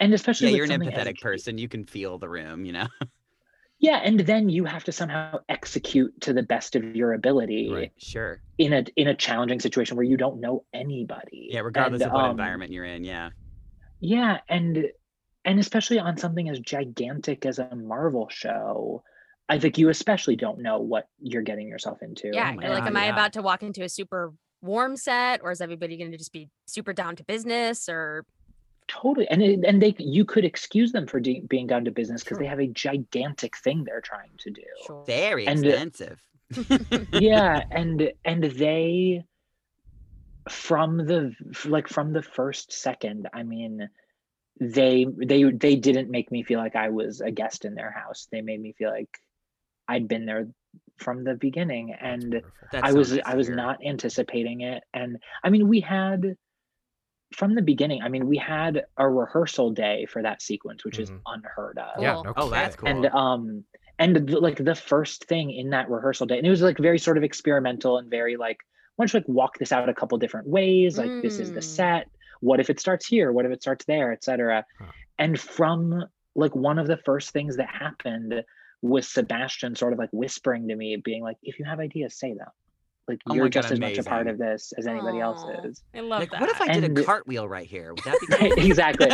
and 0.00 0.14
especially 0.14 0.48
Yeah, 0.50 0.56
you're 0.56 0.64
an 0.66 0.70
something 0.72 0.92
as- 0.92 1.06
empathetic 1.06 1.20
person. 1.20 1.58
You 1.58 1.68
can 1.68 1.84
feel 1.84 2.18
the 2.18 2.28
room, 2.28 2.64
you 2.64 2.72
know? 2.72 2.86
yeah 3.78 4.00
and 4.04 4.20
then 4.20 4.48
you 4.48 4.64
have 4.64 4.84
to 4.84 4.92
somehow 4.92 5.38
execute 5.48 6.12
to 6.20 6.32
the 6.32 6.42
best 6.42 6.76
of 6.76 6.82
your 6.96 7.12
ability 7.12 7.70
Right. 7.72 7.92
Sure. 7.98 8.40
in 8.58 8.72
a 8.72 8.84
in 8.96 9.08
a 9.08 9.14
challenging 9.14 9.60
situation 9.60 9.96
where 9.96 10.06
you 10.12 10.16
don't 10.16 10.40
know 10.40 10.64
anybody 10.72 11.48
Yeah, 11.50 11.60
regardless 11.60 12.02
And, 12.02 12.08
of 12.10 12.14
what 12.14 12.24
um, 12.24 12.30
environment 12.32 12.70
you're 12.72 12.84
in. 12.84 13.02
Yeah. 13.04 13.30
yeah 14.00 14.38
and 14.48 14.86
and 15.44 15.58
especially 15.58 15.98
on 15.98 16.16
something 16.16 16.48
as 16.48 16.58
gigantic 16.60 17.44
as 17.46 17.58
a 17.58 17.74
marvel 17.76 18.28
show 18.30 19.02
i 19.48 19.58
think 19.58 19.76
you 19.78 19.88
especially 19.88 20.36
don't 20.36 20.58
know 20.60 20.78
what 20.78 21.08
you're 21.20 21.42
getting 21.42 21.68
yourself 21.68 22.02
into 22.02 22.30
Yeah, 22.32 22.50
oh 22.52 22.56
my 22.56 22.62
you're 22.62 22.72
like, 22.72 22.82
God, 22.84 22.88
am 22.88 22.96
I 22.96 23.06
yeah. 23.06 23.12
about 23.12 23.32
to 23.34 23.42
walk 23.42 23.62
into 23.62 23.82
a 23.82 23.88
super 23.88 24.32
warm 24.62 24.96
set, 24.96 25.40
or 25.42 25.50
is 25.50 25.60
everybody 25.60 25.96
going 25.98 26.10
to 26.12 26.16
just 26.18 26.32
be 26.32 26.48
super 26.66 26.92
down 26.94 27.16
to 27.16 27.24
business? 27.24 27.86
Or 27.88 28.24
totally 28.88 29.26
and 29.28 29.42
it, 29.42 29.60
and 29.66 29.80
they 29.82 29.94
you 29.98 30.24
could 30.24 30.44
excuse 30.44 30.92
them 30.92 31.06
for 31.06 31.18
de- 31.20 31.40
being 31.48 31.66
down 31.66 31.84
to 31.84 31.90
business 31.90 32.22
because 32.22 32.36
Sure. 32.36 32.42
they 32.44 32.48
have 32.48 32.60
a 32.60 32.66
gigantic 32.66 33.56
thing 33.58 33.84
they're 33.84 34.00
trying 34.00 34.30
to 34.38 34.50
do 34.50 34.62
sure. 34.86 35.04
Very 35.06 35.46
And, 35.46 35.64
expensive. 35.64 36.20
yeah 37.12 37.62
and 37.70 38.12
and 38.24 38.44
they 38.44 39.24
from 40.50 40.98
the 40.98 41.34
like 41.64 41.88
from 41.88 42.12
the 42.12 42.20
first 42.22 42.70
second 42.72 43.28
i 43.32 43.42
mean 43.42 43.88
they 44.60 45.06
they 45.16 45.44
they 45.50 45.74
didn't 45.76 46.10
make 46.10 46.30
me 46.30 46.42
feel 46.42 46.58
like 46.60 46.76
i 46.76 46.90
was 46.90 47.22
a 47.22 47.30
guest 47.30 47.64
in 47.64 47.74
their 47.74 47.90
house 47.90 48.28
they 48.30 48.42
made 48.42 48.60
me 48.60 48.72
feel 48.76 48.90
like 48.90 49.18
i'd 49.88 50.08
been 50.08 50.26
there 50.26 50.46
from 50.96 51.24
the 51.24 51.34
beginning 51.34 51.92
and 52.00 52.42
i 52.82 52.92
was 52.92 53.12
nice 53.12 53.22
i 53.26 53.34
was 53.34 53.48
not 53.48 53.78
anticipating 53.84 54.60
it 54.62 54.82
and 54.92 55.18
i 55.42 55.50
mean 55.50 55.68
we 55.68 55.80
had 55.80 56.36
from 57.34 57.54
the 57.54 57.62
beginning 57.62 58.02
i 58.02 58.08
mean 58.08 58.26
we 58.26 58.36
had 58.36 58.84
a 58.96 59.08
rehearsal 59.08 59.70
day 59.70 60.06
for 60.06 60.22
that 60.22 60.40
sequence 60.40 60.84
which 60.84 60.98
is 60.98 61.10
Mhm. 61.10 61.20
unheard 61.26 61.78
of 61.78 62.00
Yeah, 62.00 62.14
Cool. 62.14 62.24
no 62.24 62.32
Oh, 62.36 62.50
that's 62.50 62.76
cool. 62.76 62.88
and 62.88 63.06
um 63.06 63.64
and 63.98 64.26
th- 64.26 64.40
like 64.40 64.56
the 64.62 64.74
first 64.74 65.24
thing 65.26 65.50
in 65.50 65.70
that 65.70 65.88
rehearsal 65.90 66.26
day 66.26 66.38
and 66.38 66.46
it 66.46 66.50
was 66.50 66.62
like 66.62 66.78
very 66.78 66.98
sort 66.98 67.16
of 67.16 67.24
experimental 67.24 67.98
and 67.98 68.08
very 68.10 68.36
like 68.36 68.58
why 68.96 69.02
don't 69.04 69.12
you 69.12 69.20
like 69.20 69.28
walk 69.28 69.58
this 69.58 69.72
out 69.72 69.88
a 69.88 69.94
couple 69.94 70.16
different 70.18 70.46
ways 70.46 70.96
like 70.98 71.10
this 71.22 71.38
is 71.40 71.52
the 71.52 71.60
Mm. 71.60 71.64
set 71.64 72.10
what 72.40 72.60
if 72.60 72.70
it 72.70 72.78
starts 72.78 73.06
here 73.06 73.32
what 73.32 73.44
if 73.46 73.50
it 73.52 73.62
starts 73.62 73.84
there 73.84 74.12
etc 74.12 74.64
Huh. 74.78 74.86
and 75.18 75.38
from 75.40 76.04
like 76.36 76.54
one 76.54 76.78
of 76.78 76.86
the 76.86 76.96
first 76.98 77.30
things 77.32 77.56
that 77.56 77.68
happened 77.68 78.44
was 78.84 79.08
sebastian 79.08 79.74
sort 79.74 79.92
of 79.94 79.98
like 79.98 80.10
whispering 80.12 80.68
to 80.68 80.76
me 80.76 80.96
being 80.96 81.22
like 81.22 81.36
if 81.42 81.58
you 81.58 81.64
have 81.64 81.80
ideas 81.80 82.14
say 82.14 82.34
them 82.34 82.48
like 83.08 83.18
Oh 83.26 83.34
you're 83.34 83.44
God, 83.46 83.52
just 83.52 83.70
as 83.72 83.80
much 83.80 83.98
a 83.98 84.02
part 84.02 84.26
of 84.28 84.36
this 84.38 84.72
as 84.78 84.86
anybody 84.86 85.20
else 85.20 85.42
is 85.64 85.82
I 85.94 86.00
love 86.00 86.20
Like, 86.20 86.30
that. 86.30 86.40
what 86.40 86.50
if 86.50 86.60
I 86.60 86.68
did 86.72 86.84
And- 86.84 86.98
a 86.98 87.02
cartwheel 87.04 87.46
right 87.48 87.66
here? 87.66 87.92
Would 87.94 88.04
that 88.04 88.18
be 88.20 88.26
cool? 88.54 88.64
exactly 88.66 89.08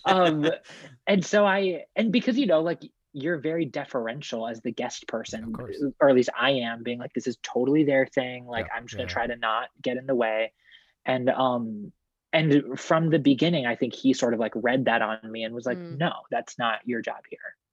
um 0.06 0.50
and 1.06 1.24
so 1.24 1.44
i 1.46 1.84
and 1.96 2.10
because 2.12 2.38
you 2.38 2.46
know 2.46 2.60
like 2.60 2.80
you're 3.12 3.38
very 3.38 3.64
deferential 3.66 4.46
as 4.48 4.60
the 4.62 4.70
guest 4.72 5.06
person 5.08 5.54
or 6.00 6.08
at 6.08 6.14
least 6.14 6.30
i 6.38 6.50
am 6.52 6.82
being 6.82 6.98
like 6.98 7.12
this 7.14 7.26
is 7.26 7.36
totally 7.42 7.84
their 7.84 8.06
thing 8.06 8.46
like 8.46 8.66
Yeah, 8.66 8.74
i'm 8.76 8.84
just 8.86 8.94
gonna 8.96 9.08
yeah. 9.08 9.12
try 9.12 9.26
to 9.26 9.36
not 9.36 9.68
get 9.82 9.96
in 9.96 10.06
the 10.06 10.14
way 10.14 10.52
and 11.04 11.28
um 11.28 11.92
and 12.32 12.78
from 12.78 13.10
the 13.10 13.18
beginning 13.18 13.66
i 13.66 13.74
think 13.74 13.94
he 13.94 14.12
sort 14.12 14.32
of 14.34 14.40
like 14.40 14.52
read 14.54 14.84
that 14.84 15.02
on 15.02 15.18
me 15.30 15.42
and 15.44 15.54
was 15.54 15.66
like 15.66 15.78
Mm. 15.78 15.98
no 15.98 16.12
that's 16.30 16.58
not 16.58 16.78
your 16.84 17.00
job 17.02 17.22
here 17.28 17.38
That's 17.40 17.48
great. 17.48 17.69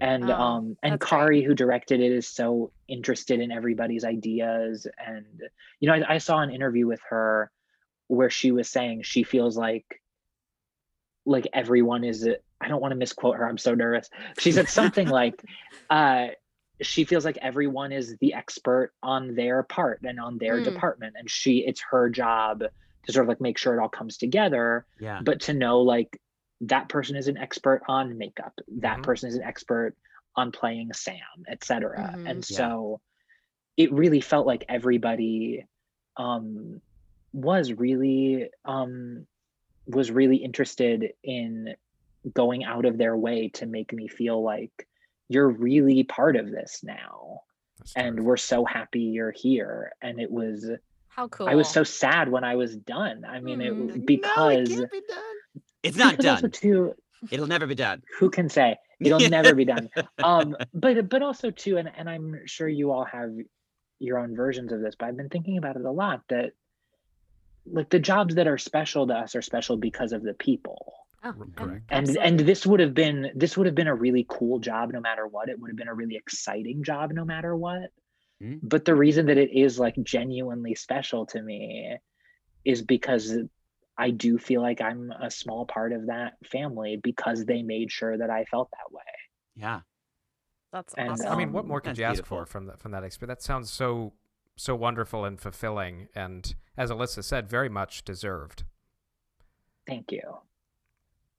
And 0.00 0.30
Oh, 0.30 0.34
um 0.34 0.76
and 0.82 0.94
that's 0.94 1.08
great. 1.10 1.18
kari 1.18 1.42
who 1.42 1.54
directed 1.54 2.00
it 2.00 2.12
is 2.12 2.28
so 2.28 2.72
interested 2.88 3.40
in 3.40 3.50
everybody's 3.50 4.04
ideas 4.04 4.86
and 5.04 5.42
you 5.80 5.88
know 5.88 5.94
I, 5.94 6.14
I 6.14 6.18
saw 6.18 6.38
an 6.40 6.50
interview 6.50 6.86
with 6.86 7.00
her 7.10 7.50
where 8.08 8.30
she 8.30 8.52
was 8.52 8.68
saying 8.68 9.02
she 9.02 9.22
feels 9.22 9.56
like 9.56 10.02
like 11.24 11.48
everyone 11.52 12.04
is 12.04 12.28
i 12.60 12.68
don't 12.68 12.80
want 12.80 12.92
to 12.92 12.96
misquote 12.96 13.36
her 13.36 13.48
i'm 13.48 13.58
so 13.58 13.74
nervous 13.74 14.08
she 14.38 14.52
said 14.52 14.68
something 14.68 15.08
like 15.20 15.42
uh 15.90 16.28
she 16.82 17.04
feels 17.04 17.24
like 17.24 17.38
everyone 17.40 17.90
is 17.90 18.16
the 18.18 18.34
expert 18.34 18.92
on 19.02 19.34
their 19.34 19.62
part 19.62 20.00
and 20.04 20.20
on 20.20 20.38
their 20.38 20.60
Mm. 20.60 20.64
department 20.64 21.14
and 21.18 21.30
she 21.30 21.64
it's 21.66 21.82
her 21.90 22.08
job 22.10 22.60
to 22.60 23.12
sort 23.12 23.24
of 23.24 23.28
like 23.28 23.40
make 23.40 23.56
sure 23.58 23.74
it 23.74 23.80
all 23.80 23.88
comes 23.88 24.16
together 24.18 24.84
yeah. 25.00 25.20
but 25.22 25.40
to 25.42 25.54
know 25.54 25.80
like 25.80 26.20
that 26.62 26.88
person 26.88 27.16
is 27.16 27.28
an 27.28 27.36
expert 27.36 27.82
on 27.88 28.16
makeup 28.18 28.54
that 28.80 28.98
Mhm. 28.98 29.02
person 29.02 29.28
is 29.28 29.36
an 29.36 29.42
expert 29.42 29.94
on 30.36 30.52
playing 30.52 30.92
sam 30.92 31.18
etc 31.48 32.10
Mhm. 32.14 32.30
and 32.30 32.50
Yeah. 32.50 32.56
so 32.56 33.00
it 33.76 33.92
really 33.92 34.20
felt 34.20 34.46
like 34.46 34.64
everybody 34.68 35.66
um 36.16 36.80
was 37.32 37.72
really 37.72 38.50
um 38.64 39.26
was 39.86 40.10
really 40.10 40.36
interested 40.36 41.12
in 41.22 41.76
going 42.32 42.64
out 42.64 42.86
of 42.86 42.98
their 42.98 43.16
way 43.16 43.48
to 43.50 43.66
make 43.66 43.92
me 43.92 44.08
feel 44.08 44.42
like 44.42 44.88
you're 45.28 45.48
really 45.50 46.02
part 46.04 46.36
of 46.36 46.50
this 46.50 46.82
now 46.82 47.42
That's 47.78 47.94
and 47.96 48.14
terrific. 48.16 48.24
we're 48.26 48.36
so 48.38 48.64
happy 48.64 49.00
you're 49.00 49.30
here 49.30 49.92
and 50.00 50.18
it 50.20 50.30
was 50.30 50.70
How 51.08 51.28
cool. 51.28 51.48
i 51.48 51.54
was 51.54 51.68
so 51.68 51.84
sad 51.84 52.30
when 52.30 52.44
i 52.44 52.56
was 52.56 52.74
done 52.76 53.24
i 53.26 53.40
mean 53.40 53.58
Mm. 53.60 53.66
it 53.66 53.74
No, 53.76 53.94
it 53.94 54.06
because 54.06 54.68
can't 54.70 54.90
be 54.90 55.02
done. 55.06 55.35
It's 55.88 55.96
not 55.96 56.16
because 56.16 56.40
done. 56.42 56.50
too 56.50 56.94
It'll 57.30 57.46
never 57.46 57.66
be 57.66 57.74
done. 57.74 58.02
who 58.18 58.30
can 58.30 58.48
say 58.48 58.76
it'll 59.00 59.20
never 59.30 59.54
be 59.54 59.64
done 59.64 59.88
um 60.22 60.56
but 60.72 61.08
but 61.08 61.22
also 61.22 61.50
too 61.50 61.76
and, 61.78 61.90
and 61.96 62.08
i'm 62.08 62.40
sure 62.46 62.68
you 62.68 62.92
all 62.92 63.04
have 63.04 63.30
your 63.98 64.18
own 64.18 64.34
versions 64.36 64.72
of 64.72 64.80
this 64.80 64.94
but 64.98 65.06
i've 65.06 65.16
been 65.16 65.28
thinking 65.28 65.58
about 65.58 65.76
it 65.76 65.84
a 65.84 65.90
lot 65.90 66.22
that 66.28 66.52
like 67.66 67.90
the 67.90 67.98
jobs 67.98 68.36
that 68.36 68.46
are 68.46 68.58
special 68.58 69.06
to 69.06 69.14
us 69.14 69.34
are 69.34 69.42
special 69.42 69.76
because 69.76 70.12
of 70.12 70.22
the 70.22 70.34
people 70.34 70.94
Oh, 71.24 71.32
correct. 71.56 71.86
and 71.90 72.08
absolutely. 72.08 72.28
and 72.28 72.38
this 72.40 72.64
would 72.66 72.78
have 72.80 72.94
been 72.94 73.30
this 73.34 73.56
would 73.56 73.66
have 73.66 73.74
been 73.74 73.88
a 73.88 73.94
really 73.94 74.24
cool 74.28 74.60
job 74.60 74.92
no 74.92 75.00
matter 75.00 75.26
what 75.26 75.48
it 75.48 75.58
would 75.58 75.70
have 75.70 75.76
been 75.76 75.88
a 75.88 75.94
really 75.94 76.14
exciting 76.16 76.84
job 76.84 77.12
no 77.12 77.24
matter 77.24 77.54
what 77.56 77.90
Mm. 78.42 78.58
but 78.62 78.84
the 78.84 78.94
reason 78.94 79.24
that 79.26 79.38
it 79.38 79.50
is 79.50 79.78
like 79.78 79.94
genuinely 80.02 80.74
special 80.74 81.24
to 81.24 81.40
me 81.40 81.96
is 82.66 82.82
because 82.82 83.34
i 83.98 84.10
do 84.10 84.38
feel 84.38 84.62
like 84.62 84.80
i'm 84.80 85.12
a 85.22 85.30
small 85.30 85.66
part 85.66 85.92
of 85.92 86.06
that 86.06 86.34
family 86.44 86.98
because 87.02 87.44
they 87.44 87.62
made 87.62 87.90
sure 87.90 88.16
that 88.18 88.30
i 88.30 88.44
felt 88.44 88.70
that 88.72 88.92
way 88.92 89.02
Yeah. 89.56 89.80
That's 90.72 90.92
and, 90.94 91.10
awesome. 91.12 91.28
I 91.32 91.36
mean, 91.36 91.52
what 91.52 91.66
more 91.66 91.80
could 91.80 91.96
you 91.96 92.04
ask 92.04 92.16
beautiful. 92.16 92.38
for 92.38 92.46
from 92.46 92.66
that 92.66 92.78
from 92.80 92.92
that 92.92 93.02
experience? 93.04 93.38
That 93.38 93.42
sounds 93.42 93.70
so 93.70 94.12
so 94.56 94.74
wonderful 94.74 95.24
and 95.24 95.40
fulfilling, 95.40 96.08
and 96.14 96.54
as 96.76 96.90
Alyssa 96.90 97.24
said, 97.24 97.48
very 97.48 97.68
much 97.70 98.04
deserved. 98.04 98.64
thank 99.86 100.10
you 100.12 100.22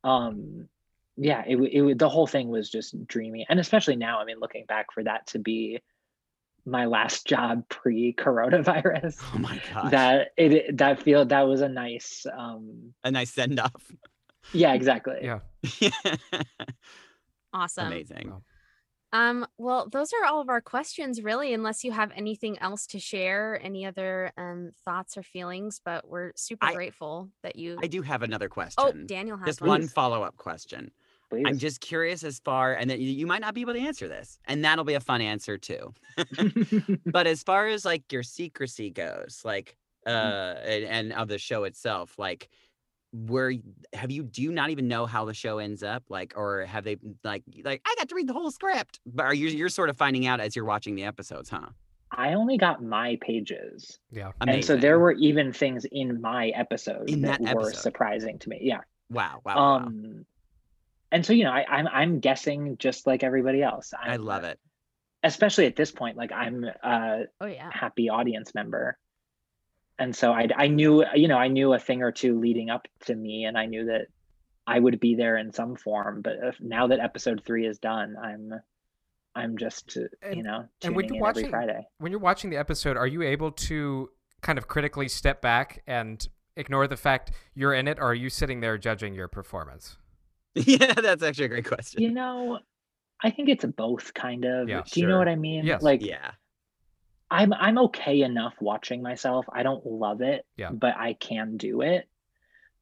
um 0.03 0.67
yeah 1.17 1.43
it, 1.47 1.57
it 1.57 1.99
the 1.99 2.09
whole 2.09 2.27
thing 2.27 2.49
was 2.49 2.69
just 2.69 2.95
dreamy 3.07 3.45
and 3.49 3.59
especially 3.59 3.95
now 3.95 4.19
i 4.19 4.25
mean 4.25 4.39
looking 4.39 4.65
back 4.67 4.91
for 4.93 5.03
that 5.03 5.25
to 5.27 5.39
be 5.39 5.79
my 6.67 6.85
last 6.85 7.25
job 7.25 7.67
pre 7.69 8.13
coronavirus 8.13 9.23
Oh 9.33 9.39
my 9.39 9.59
god! 9.73 9.91
that 9.91 10.27
it 10.37 10.77
that 10.77 11.01
feel 11.01 11.25
that 11.25 11.41
was 11.47 11.61
a 11.61 11.69
nice 11.69 12.25
um 12.37 12.93
a 13.03 13.09
nice 13.11 13.31
send 13.33 13.59
off. 13.59 13.91
yeah 14.53 14.73
exactly 14.73 15.17
Yeah. 15.23 15.39
awesome. 17.53 17.87
Amazing. 17.87 18.27
Well, 18.29 18.43
Um, 19.13 19.47
well, 19.57 19.87
those 19.89 20.11
are 20.13 20.25
all 20.25 20.41
of 20.41 20.49
our 20.49 20.59
questions, 20.61 21.21
really, 21.23 21.53
unless 21.53 21.83
you 21.85 21.93
have 21.93 22.11
anything 22.15 22.59
else 22.59 22.85
to 22.87 22.99
share, 22.99 23.59
any 23.63 23.85
other 23.85 24.31
um 24.37 24.71
thoughts 24.83 25.17
or 25.17 25.23
feelings, 25.23 25.79
but 25.83 26.07
we're 26.07 26.31
super 26.35 26.67
I- 26.67 26.73
grateful 26.73 27.29
that 27.43 27.55
you 27.55 27.79
I 27.81 27.87
do 27.87 28.01
have 28.01 28.21
another 28.23 28.49
question. 28.49 28.83
Oh, 28.85 28.91
Daniel 29.05 29.37
has 29.37 29.45
Just 29.47 29.61
one. 29.61 29.69
one 29.69 29.87
follow 29.87 30.23
up 30.23 30.35
question. 30.37 30.91
Please 31.29 31.45
I'm 31.47 31.57
just 31.57 31.81
curious 31.81 32.23
as 32.23 32.39
far, 32.39 32.73
and 32.73 32.89
that 32.89 32.99
you, 32.99 33.11
you 33.11 33.27
might 33.27 33.41
not 33.41 33.53
be 33.53 33.61
able 33.61 33.73
to 33.73 33.79
answer 33.79 34.07
this, 34.07 34.39
and 34.45 34.63
that'll 34.63 34.85
be 34.85 34.95
a 34.95 34.99
fun 34.99 35.21
answer 35.21 35.57
too. 35.57 35.93
but 37.05 37.27
as 37.27 37.43
far 37.43 37.67
as 37.67 37.85
like 37.85 38.11
your 38.11 38.23
secrecy 38.23 38.89
goes, 38.89 39.41
like 39.43 39.77
uh, 40.05 40.09
Mm-hmm. 40.09 40.69
and, 40.71 40.83
and 40.85 41.13
of 41.13 41.27
the 41.27 41.37
show 41.37 41.65
itself, 41.65 42.17
like 42.17 42.49
where 43.13 43.53
have 43.93 44.11
you 44.11 44.23
do 44.23 44.41
you 44.41 44.51
not 44.51 44.69
even 44.69 44.87
know 44.87 45.05
how 45.05 45.25
the 45.25 45.33
show 45.33 45.59
ends 45.59 45.81
up 45.81 46.03
like 46.09 46.33
or 46.35 46.65
have 46.65 46.83
they 46.83 46.97
like 47.23 47.41
like 47.63 47.81
i 47.85 47.95
got 47.97 48.09
to 48.09 48.15
read 48.15 48.27
the 48.27 48.33
whole 48.33 48.51
script 48.51 48.99
but 49.05 49.25
are 49.25 49.33
you 49.33 49.47
you're 49.47 49.69
sort 49.69 49.89
of 49.89 49.97
finding 49.97 50.27
out 50.27 50.39
as 50.39 50.55
you're 50.55 50.65
watching 50.65 50.93
the 50.93 51.03
episodes 51.03 51.49
huh 51.49 51.67
i 52.11 52.33
only 52.33 52.57
got 52.57 52.83
my 52.83 53.17
pages 53.21 53.99
yeah. 54.11 54.31
and 54.41 54.63
so 54.63 54.75
there 54.75 54.99
were 54.99 55.13
even 55.13 55.53
things 55.53 55.85
in 55.91 56.19
my 56.21 56.49
episode 56.49 57.09
In 57.09 57.21
that, 57.21 57.41
that 57.43 57.55
were 57.55 57.71
surprising 57.71 58.37
to 58.39 58.49
me 58.49 58.59
yeah 58.61 58.81
wow 59.09 59.39
wow, 59.45 59.55
wow. 59.55 59.91
And 61.11 61.25
so 61.25 61.33
you 61.33 61.43
know 61.43 61.51
I, 61.51 61.65
i'm 61.69 61.87
i'm 61.87 62.19
guessing 62.19 62.77
just 62.77 63.07
like 63.07 63.23
everybody 63.23 63.61
else 63.61 63.93
i 63.93 64.13
I'm, 64.13 64.23
love 64.23 64.43
it 64.43 64.59
especially 65.23 65.65
at 65.65 65.75
this 65.75 65.91
point 65.91 66.17
like 66.17 66.31
i'm 66.31 66.63
a 66.63 67.23
oh 67.41 67.45
yeah. 67.47 67.69
happy 67.71 68.09
audience 68.09 68.53
member 68.53 68.97
and 69.99 70.15
so 70.15 70.31
I 70.31 70.47
I 70.55 70.67
knew 70.67 71.03
you 71.15 71.27
know 71.27 71.37
I 71.37 71.47
knew 71.47 71.73
a 71.73 71.79
thing 71.79 72.01
or 72.03 72.11
two 72.11 72.39
leading 72.39 72.69
up 72.69 72.87
to 73.05 73.15
me, 73.15 73.45
and 73.45 73.57
I 73.57 73.65
knew 73.65 73.85
that 73.85 74.07
I 74.65 74.79
would 74.79 74.99
be 74.99 75.15
there 75.15 75.37
in 75.37 75.51
some 75.51 75.75
form. 75.75 76.21
But 76.21 76.33
if, 76.43 76.61
now 76.61 76.87
that 76.87 76.99
episode 76.99 77.41
three 77.45 77.65
is 77.65 77.79
done, 77.79 78.15
I'm 78.21 78.53
I'm 79.35 79.57
just 79.57 79.97
uh, 79.97 80.01
And- 80.21 80.37
you 80.37 80.43
know 80.43 80.65
and 80.83 80.95
when 80.95 81.11
you're 81.11 81.21
watching- 81.21 81.49
Friday. 81.49 81.87
when 81.97 82.11
you're 82.11 82.21
watching 82.21 82.49
the 82.49 82.57
episode, 82.57 82.97
are 82.97 83.07
you 83.07 83.23
able 83.23 83.51
to 83.51 84.09
kind 84.41 84.57
of 84.57 84.67
critically 84.67 85.07
step 85.07 85.41
back 85.41 85.81
and 85.87 86.27
ignore 86.55 86.87
the 86.87 86.97
fact 86.97 87.31
you're 87.55 87.73
in 87.73 87.87
it, 87.87 87.97
or 87.99 88.11
are 88.11 88.15
you 88.15 88.29
sitting 88.29 88.59
there 88.59 88.77
judging 88.77 89.13
your 89.13 89.27
performance? 89.27 89.97
Yeah, 90.65 90.93
that's 90.93 91.23
actually 91.23 91.45
a 91.45 91.49
great 91.49 91.65
question. 91.67 92.01
You 92.01 92.11
know, 92.11 92.59
I 93.23 93.29
think 93.31 93.49
it's 93.49 93.65
both 93.65 94.13
kind 94.13 94.45
of. 94.45 94.69
Yeah, 94.69 94.83
Do 94.91 94.99
you 94.99 95.07
know 95.07 95.17
what 95.17 95.27
I 95.27 95.35
mean? 95.35 95.65
Yes. 95.65 95.81
Like 95.81 96.03
Yeah. 96.03 96.31
I'm 97.29 97.51
I'm 97.53 97.77
okay 97.79 98.21
enough 98.21 98.53
watching 98.61 99.01
myself. 99.01 99.45
I 99.51 99.63
don't 99.63 99.85
love 99.85 100.21
it, 100.21 100.45
Yeah. 100.55 100.71
but 100.71 100.95
I 100.97 101.13
can 101.13 101.57
do 101.57 101.81
it. 101.81 102.07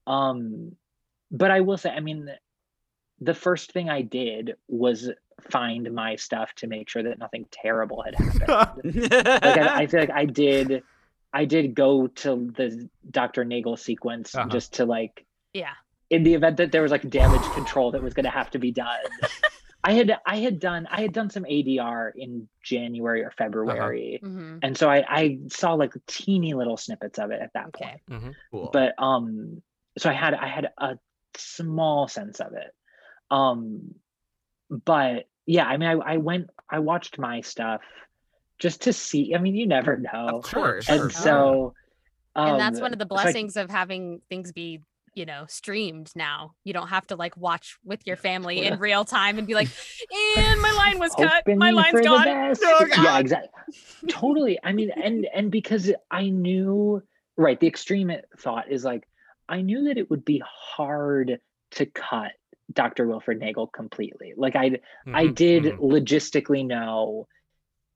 Um 0.07 0.75
but 1.31 1.51
I 1.51 1.61
will 1.61 1.77
say, 1.77 1.89
I 1.89 1.99
mean 1.99 2.29
the 3.21 3.33
first 3.33 3.71
thing 3.71 3.89
I 3.89 4.01
did 4.01 4.55
was 4.67 5.09
find 5.49 5.91
my 5.93 6.15
stuff 6.17 6.53
to 6.55 6.67
make 6.67 6.89
sure 6.89 7.03
that 7.03 7.17
nothing 7.17 7.45
terrible 7.51 8.03
had 8.03 8.15
happened. 8.15 8.95
like 9.11 9.13
I, 9.13 9.81
I 9.83 9.87
feel 9.91 9.99
like 10.01 10.11
I 10.11 10.25
did 10.25 10.83
I 11.33 11.45
did 11.45 11.75
go 11.75 12.07
to 12.07 12.51
the 12.55 12.89
Dr. 13.09 13.43
Nagel 13.45 13.77
sequence 13.77 14.35
Uh-huh. 14.35 14.47
just 14.49 14.73
to 14.75 14.85
like 14.85 15.25
Yeah. 15.53 15.73
In 16.09 16.23
the 16.23 16.33
event 16.35 16.57
that 16.57 16.71
there 16.71 16.81
was 16.81 16.91
like 16.91 17.09
damage 17.09 17.43
control 17.53 17.91
that 17.91 18.03
was 18.03 18.13
going 18.13 18.25
to 18.25 18.29
have 18.31 18.49
to 18.51 18.59
be 18.59 18.71
done. 18.71 18.99
I 19.83 19.93
had 19.93 20.17
I 20.25 20.37
had 20.37 20.59
done 20.59 20.87
I 20.89 21.01
had 21.01 21.13
done 21.13 21.29
some 21.29 21.43
ADR 21.43 22.11
in 22.15 22.47
January 22.63 23.23
or 23.23 23.31
February, 23.37 24.19
hmm 24.23 24.57
and 24.63 24.75
so 24.75 24.89
I 24.89 25.03
I 25.07 25.39
saw 25.49 25.73
like 25.73 25.93
teeny 26.07 26.53
little 26.55 26.77
snippets 26.77 27.19
of 27.19 27.29
it 27.31 27.39
at 27.41 27.51
that 27.53 27.67
Okay. 27.67 27.85
point. 28.09 28.21
hmm 28.23 28.31
cool. 28.51 28.71
But 28.73 28.93
um, 28.97 29.61
so 29.97 30.09
I 30.09 30.13
had 30.13 30.33
I 30.33 30.47
had 30.47 30.69
a 30.77 30.97
small 31.37 32.07
sense 32.07 32.39
of 32.39 32.53
it. 32.53 32.71
Um, 33.29 33.93
but 34.69 35.27
yeah, 35.45 35.65
I 35.65 35.77
mean, 35.77 35.89
I 35.89 36.13
I 36.13 36.17
went 36.17 36.49
I 36.69 36.79
watched 36.79 37.19
my 37.19 37.41
stuff 37.41 37.81
just 38.57 38.83
to 38.83 38.93
see. 38.93 39.35
I 39.35 39.37
mean, 39.39 39.53
you 39.55 39.67
never 39.67 39.97
know, 39.97 40.37
of 40.39 40.43
course. 40.43 40.89
and 40.89 40.99
sure. 40.99 41.09
so. 41.11 41.75
and 42.35 42.59
that's 42.59 42.77
um, 42.79 42.83
one 42.83 42.93
of 42.93 42.97
the 42.99 43.05
so 43.05 43.15
I- 43.15 43.23
blessings 43.23 43.55
of 43.55 43.69
having 43.69 44.21
things 44.29 44.51
be 44.51 44.81
you 45.15 45.25
know 45.25 45.45
streamed 45.47 46.11
now 46.15 46.53
you 46.63 46.73
don't 46.73 46.89
have 46.89 47.07
to 47.07 47.15
like 47.15 47.35
watch 47.37 47.77
with 47.83 48.05
your 48.05 48.17
family 48.17 48.65
in 48.65 48.77
real 48.79 49.05
time 49.05 49.37
and 49.37 49.47
be 49.47 49.55
like 49.55 49.69
and 50.37 50.61
my 50.61 50.71
line 50.71 50.99
was 50.99 51.15
cut 51.15 51.31
hoping 51.33 51.57
my 51.57 51.71
line's 51.71 52.01
gone 52.01 52.25
best. 52.25 52.61
Oh, 52.63 52.85
yeah, 52.97 53.17
exactly. 53.19 53.49
totally. 54.09 54.59
I 54.63 54.73
mean, 54.73 54.91
and 54.91 55.25
and 55.33 55.51
because 55.51 55.91
I 56.11 56.29
knew, 56.29 57.01
right? 57.37 57.59
The 57.59 57.67
extreme 57.67 58.11
thought 58.37 58.71
is 58.71 58.83
like, 58.83 59.07
I 59.47 59.61
knew 59.61 59.85
that 59.85 59.97
it 59.97 60.09
would 60.09 60.25
be 60.25 60.43
hard 60.45 61.39
to 61.71 61.85
cut 61.85 62.31
Dr. 62.73 63.07
Wilfred 63.07 63.39
Nagel 63.39 63.67
completely. 63.67 64.33
Like 64.35 64.55
I, 64.55 64.79
I 65.13 65.25
Mhm, 65.27 65.35
did 65.35 65.63
mhm. 65.63 65.79
logistically 65.79 66.65
know 66.65 67.27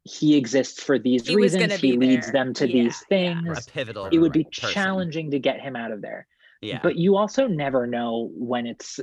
he 0.03 0.38
exists 0.38 0.82
for 0.82 0.97
these 0.97 1.27
He 1.27 1.36
reasons. 1.36 1.63
gonna 1.63 1.77
He 1.77 1.93
leads 1.97 2.25
there. 2.27 2.34
them 2.34 2.53
to 2.55 2.67
Yeah, 2.67 2.84
these 2.84 3.05
yeah. 3.12 3.34
things. 3.43 3.67
a 3.67 3.71
pivotal. 3.71 4.05
It 4.05 4.19
would 4.19 4.32
be 4.32 4.45
person. 4.45 4.71
challenging 4.73 5.32
to 5.32 5.39
get 5.39 5.60
him 5.60 5.75
out 5.75 5.91
of 5.91 6.01
there. 6.01 6.27
Yeah. 6.61 6.79
But 6.83 6.95
you 6.97 7.17
also 7.17 7.47
never 7.47 7.87
know 7.87 8.29
when 8.33 8.65
it's 8.67 8.99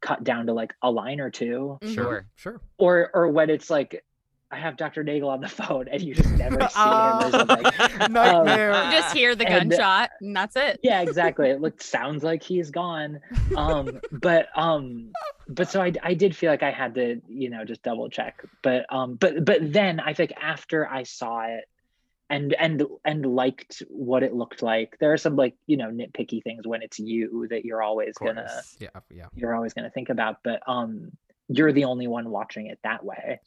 cut 0.00 0.22
down 0.24 0.46
to 0.46 0.52
like 0.52 0.74
a 0.82 0.90
line 0.90 1.20
or 1.20 1.30
two 1.30 1.78
Mhm. 1.82 1.94
Sure. 1.94 2.26
Sure. 2.36 2.60
or 2.78 3.10
or 3.14 3.28
when 3.28 3.50
it's 3.50 3.70
like 3.70 4.04
I 4.50 4.56
have 4.58 4.76
Dr. 4.76 5.02
Nagel 5.02 5.30
on 5.30 5.40
the 5.40 5.48
phone 5.48 5.88
and 5.88 6.00
you 6.00 6.14
just 6.14 6.30
never 6.34 6.60
see 6.68 6.78
him 6.78 6.88
or 6.88 7.30
something. 7.30 7.64
Um, 8.00 8.12
Nightmare. 8.12 8.84
you 8.84 8.90
just 8.92 9.14
hear 9.14 9.34
the 9.34 9.46
And- 9.48 9.70
gunshot 9.70 10.10
and 10.20 10.36
that's 10.36 10.54
it 10.56 10.78
yeah, 10.82 11.00
exactly. 11.00 11.48
It 11.50 11.60
looked 11.60 11.82
sounds 11.82 12.22
like 12.22 12.42
he's 12.42 12.70
gone. 12.70 13.20
Um, 13.56 14.00
but 14.12 14.48
um, 14.56 15.12
but 15.48 15.68
so 15.70 15.82
I 15.82 15.92
I 16.02 16.14
did 16.14 16.36
feel 16.36 16.50
like 16.50 16.62
I 16.62 16.70
had 16.70 16.94
to 16.96 17.20
you 17.28 17.50
know 17.50 17.64
just 17.64 17.82
double 17.82 18.08
check. 18.10 18.44
But 18.62 18.86
um, 18.94 19.14
but 19.16 19.44
but 19.44 19.72
then 19.72 20.00
I 20.00 20.12
think 20.14 20.32
after 20.40 20.86
I 20.88 21.02
saw 21.02 21.40
it 21.46 21.64
and 22.34 22.54
and 22.54 22.82
and 23.04 23.26
liked 23.26 23.82
what 23.88 24.22
it 24.22 24.34
looked 24.34 24.62
like, 24.62 24.96
there 25.00 25.12
are 25.12 25.16
some 25.16 25.36
like 25.36 25.54
you 25.66 25.76
know 25.76 25.90
nitpicky 25.90 26.42
things 26.42 26.66
when 26.66 26.82
it's 26.82 26.98
you 26.98 27.46
that 27.50 27.64
you're 27.64 27.82
always 27.82 28.14
gonna. 28.18 28.48
Yeah. 28.78 28.88
Yeah. 29.10 29.26
you're 29.34 29.54
always 29.54 29.72
gonna 29.74 29.90
think 29.90 30.08
about. 30.10 30.36
But 30.42 30.60
um, 30.66 31.12
you're 31.48 31.72
the 31.72 31.84
only 31.84 32.06
one 32.06 32.30
watching 32.30 32.66
it 32.66 32.78
that 32.84 33.04
way. 33.04 33.40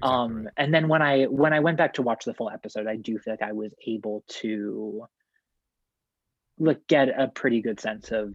Exactly 0.00 0.12
um 0.14 0.48
and 0.56 0.72
then 0.72 0.86
when 0.86 1.02
i 1.02 1.24
when 1.24 1.52
i 1.52 1.58
went 1.58 1.76
back 1.76 1.92
to 1.94 2.02
watch 2.02 2.24
the 2.24 2.32
full 2.32 2.48
episode 2.48 2.86
i 2.86 2.94
do 2.94 3.18
feel 3.18 3.32
like 3.32 3.42
i 3.42 3.50
was 3.50 3.74
able 3.84 4.22
to 4.28 5.04
like 6.58 6.86
get 6.86 7.08
a 7.08 7.26
pretty 7.28 7.60
good 7.60 7.80
sense 7.80 8.12
of 8.12 8.32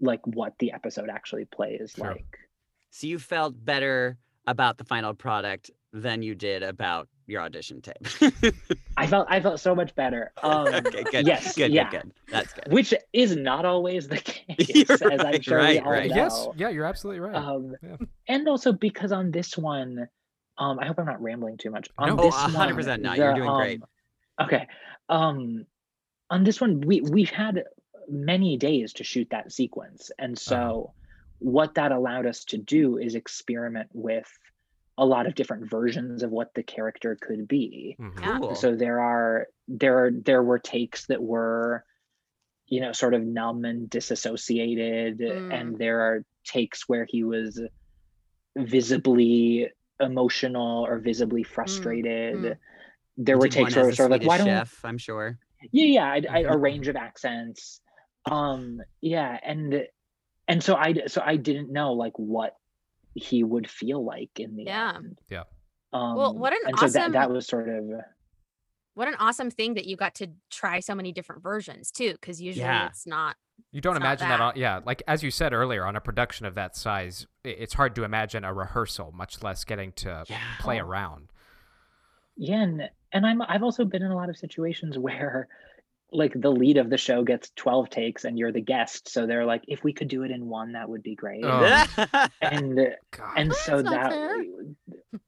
like 0.00 0.20
what 0.26 0.52
the 0.58 0.72
episode 0.72 1.08
actually 1.08 1.44
plays 1.44 1.92
Sure. 1.96 2.06
like 2.12 2.38
So 2.90 3.06
you 3.06 3.20
felt 3.20 3.54
better 3.64 4.18
about 4.48 4.78
the 4.78 4.84
final 4.84 5.14
product 5.14 5.70
than 5.92 6.22
you 6.22 6.34
did 6.34 6.64
about 6.64 7.08
your 7.30 7.42
audition 7.42 7.80
tape. 7.80 7.96
i 8.96 9.06
felt 9.06 9.26
i 9.30 9.40
felt 9.40 9.60
so 9.60 9.74
much 9.74 9.94
better 9.94 10.32
um 10.42 10.66
okay, 10.68 11.04
good. 11.04 11.26
yes 11.26 11.54
good, 11.56 11.72
yeah 11.72 11.90
good, 11.90 12.02
good. 12.02 12.12
That's 12.30 12.52
good. 12.52 12.72
which 12.72 12.92
is 13.12 13.36
not 13.36 13.64
always 13.64 14.08
the 14.08 14.16
case 14.32 14.68
You're 14.88 15.12
as 15.12 15.20
i'm 15.20 15.26
right, 15.26 15.44
sure 15.44 15.58
we 15.58 15.64
right, 15.64 15.82
all 15.84 15.92
right. 15.92 16.10
know. 16.10 16.16
Yes. 16.16 16.48
Yeah. 16.56 16.68
You're 16.70 16.84
absolutely 16.86 17.20
right. 17.20 17.36
um 17.36 17.74
Yeah. 17.82 17.96
and 18.28 18.48
also 18.48 18.72
because 18.72 19.12
on 19.12 19.30
this 19.30 19.56
one 19.56 20.08
um 20.58 20.78
i 20.80 20.86
hope 20.86 20.98
i'm 20.98 21.06
not 21.06 21.22
rambling 21.22 21.56
too 21.56 21.70
much 21.70 21.88
on 21.98 22.08
No. 22.08 22.16
Oh, 22.18 22.22
this 22.24 22.34
100% 22.34 22.86
one, 22.86 23.02
not. 23.02 23.16
You're 23.16 23.32
the, 23.32 23.40
doing 23.40 23.54
great. 23.54 23.82
um, 24.38 24.46
okay 24.46 24.66
um 25.08 25.64
on 26.30 26.44
this 26.44 26.60
one 26.60 26.80
we 26.80 27.00
we've 27.00 27.30
had 27.30 27.64
many 28.08 28.56
days 28.56 28.92
to 28.94 29.04
shoot 29.04 29.28
that 29.30 29.52
sequence 29.52 30.10
and 30.18 30.36
so 30.38 30.56
Uh-huh. 30.56 30.92
what 31.38 31.74
that 31.76 31.92
allowed 31.92 32.26
us 32.26 32.44
to 32.46 32.58
do 32.58 32.98
is 32.98 33.14
experiment 33.14 33.88
with 33.92 34.28
a 35.00 35.06
lot 35.14 35.26
of 35.26 35.34
different 35.34 35.64
versions 35.70 36.22
of 36.22 36.30
what 36.30 36.52
the 36.54 36.62
character 36.62 37.16
could 37.26 37.48
be 37.48 37.96
Mhm. 37.98 38.16
Cool. 38.40 38.54
so 38.54 38.76
there 38.76 39.00
are 39.00 39.48
there 39.66 39.96
are 40.04 40.10
there 40.12 40.42
were 40.42 40.58
takes 40.58 41.06
that 41.06 41.22
were 41.22 41.84
you 42.66 42.80
know 42.82 42.92
sort 42.92 43.14
of 43.14 43.22
numb 43.24 43.64
and 43.64 43.88
disassociated 43.90 45.18
Mm. 45.18 45.48
and 45.56 45.66
there 45.78 46.00
are 46.00 46.24
takes 46.44 46.88
where 46.88 47.06
he 47.08 47.24
was 47.24 47.60
visibly 48.56 49.68
emotional 50.00 50.84
or 50.86 50.98
visibly 50.98 51.42
frustrated 51.42 52.42
mm. 52.42 52.56
there 53.16 53.38
were 53.38 53.48
takes 53.48 53.74
where 53.76 53.84
it 53.84 53.88
was 53.88 53.96
sort 53.96 54.12
of 54.12 54.20
like 54.20 54.26
why 54.28 54.38
don't 54.38 54.46
chef, 54.46 54.80
I'm 54.84 54.98
sure. 54.98 55.38
yeah 55.72 55.84
yeah 55.84 56.06
I, 56.06 56.38
I, 56.38 56.38
a 56.40 56.56
Mhm. 56.56 56.62
range 56.62 56.88
of 56.88 56.96
accents 56.96 57.80
um 58.30 58.80
yeah 59.00 59.38
and 59.42 59.86
and 60.48 60.62
so 60.62 60.74
i 60.74 60.94
so 61.06 61.22
i 61.24 61.36
didn't 61.36 61.70
know 61.70 61.92
like 61.92 62.18
what 62.18 62.54
he 63.14 63.42
would 63.44 63.68
feel 63.68 64.04
like 64.04 64.30
in 64.38 64.56
the 64.56 64.64
Yeah. 64.64 64.92
end 64.96 65.20
Yeah. 65.28 65.44
um 65.92 66.16
Well, 66.16 66.34
what 66.34 66.52
an 66.52 66.60
and 66.66 66.78
so 66.78 66.88
that, 66.88 67.12
that 67.12 67.30
was 67.30 67.46
sort 67.46 67.68
of 67.68 67.84
what 68.94 69.08
an 69.08 69.14
awesome 69.18 69.50
thing 69.50 69.74
that 69.74 69.86
you 69.86 69.96
got 69.96 70.14
to 70.16 70.28
try 70.50 70.80
so 70.80 70.94
many 70.94 71.12
different 71.12 71.42
versions 71.42 71.90
too 71.90 72.12
because 72.12 72.40
usually 72.40 72.64
Yeah. 72.66 72.86
it's 72.88 73.06
not 73.06 73.36
You 73.72 73.80
don't 73.80 73.96
imagine 73.96 74.28
that. 74.28 74.38
that. 74.38 74.42
on, 74.42 74.52
yeah, 74.56 74.80
like 74.84 75.02
as 75.06 75.22
you 75.22 75.30
said 75.30 75.52
earlier, 75.52 75.84
on 75.84 75.94
a 75.94 76.00
production 76.00 76.44
of 76.46 76.54
that 76.56 76.74
size, 76.76 77.26
it's 77.44 77.74
hard 77.74 77.94
to 77.96 78.04
imagine 78.04 78.42
a 78.44 78.52
rehearsal, 78.52 79.12
much 79.12 79.42
less 79.42 79.64
getting 79.64 79.92
to 79.92 80.24
Yeah. 80.28 80.38
play 80.60 80.78
around. 80.78 81.28
yeah 82.36 82.62
and, 82.62 82.90
and 83.12 83.26
i'm 83.26 83.42
i've 83.42 83.62
also 83.62 83.84
been 83.84 84.02
in 84.02 84.10
a 84.10 84.16
lot 84.16 84.28
of 84.30 84.36
situations 84.36 84.96
where 85.06 85.48
like 86.12 86.32
the 86.34 86.50
lead 86.50 86.76
of 86.76 86.90
the 86.90 86.96
show 86.96 87.22
gets 87.22 87.50
12 87.56 87.88
takes 87.90 88.24
and 88.24 88.38
you're 88.38 88.52
the 88.52 88.60
guest 88.60 89.08
so 89.08 89.26
they're 89.26 89.44
like 89.46 89.62
if 89.68 89.84
we 89.84 89.92
could 89.92 90.08
do 90.08 90.22
it 90.22 90.30
in 90.30 90.46
one 90.46 90.72
that 90.72 90.88
would 90.88 91.02
be 91.02 91.14
great 91.14 91.44
Oh. 91.44 91.84
and 92.42 92.76
God. 93.10 93.32
and 93.36 93.52
so 93.54 93.82
That's 93.82 93.84
not 93.84 93.92
that 93.92 94.12
fair. 94.12 94.44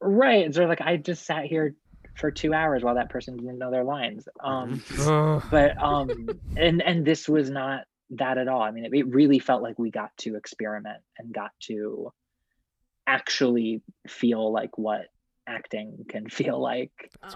right 0.01 0.45
and 0.45 0.53
so 0.55 0.65
like 0.65 0.81
i 0.81 0.97
just 0.97 1.25
sat 1.25 1.45
here 1.45 1.75
for 2.15 2.29
two 2.31 2.53
hours 2.53 2.83
while 2.83 2.95
that 2.95 3.09
person 3.09 3.37
didn't 3.37 3.57
know 3.57 3.71
their 3.71 3.83
lines 3.83 4.27
um 4.43 4.81
Ugh. 4.99 5.43
but 5.49 5.81
um 5.81 6.29
and 6.57 6.81
and 6.81 7.05
this 7.05 7.27
was 7.29 7.49
not 7.49 7.85
that 8.11 8.37
at 8.37 8.47
all 8.47 8.61
i 8.61 8.71
mean 8.71 8.85
it, 8.85 8.91
it 8.93 9.07
really 9.07 9.39
felt 9.39 9.63
like 9.63 9.79
we 9.79 9.89
got 9.89 10.15
to 10.17 10.35
experiment 10.35 11.01
and 11.17 11.33
got 11.33 11.51
to 11.61 12.11
actually 13.07 13.81
feel 14.07 14.51
like 14.51 14.77
what 14.77 15.07
acting 15.47 16.05
can 16.07 16.29
feel 16.29 16.61
like 16.61 16.91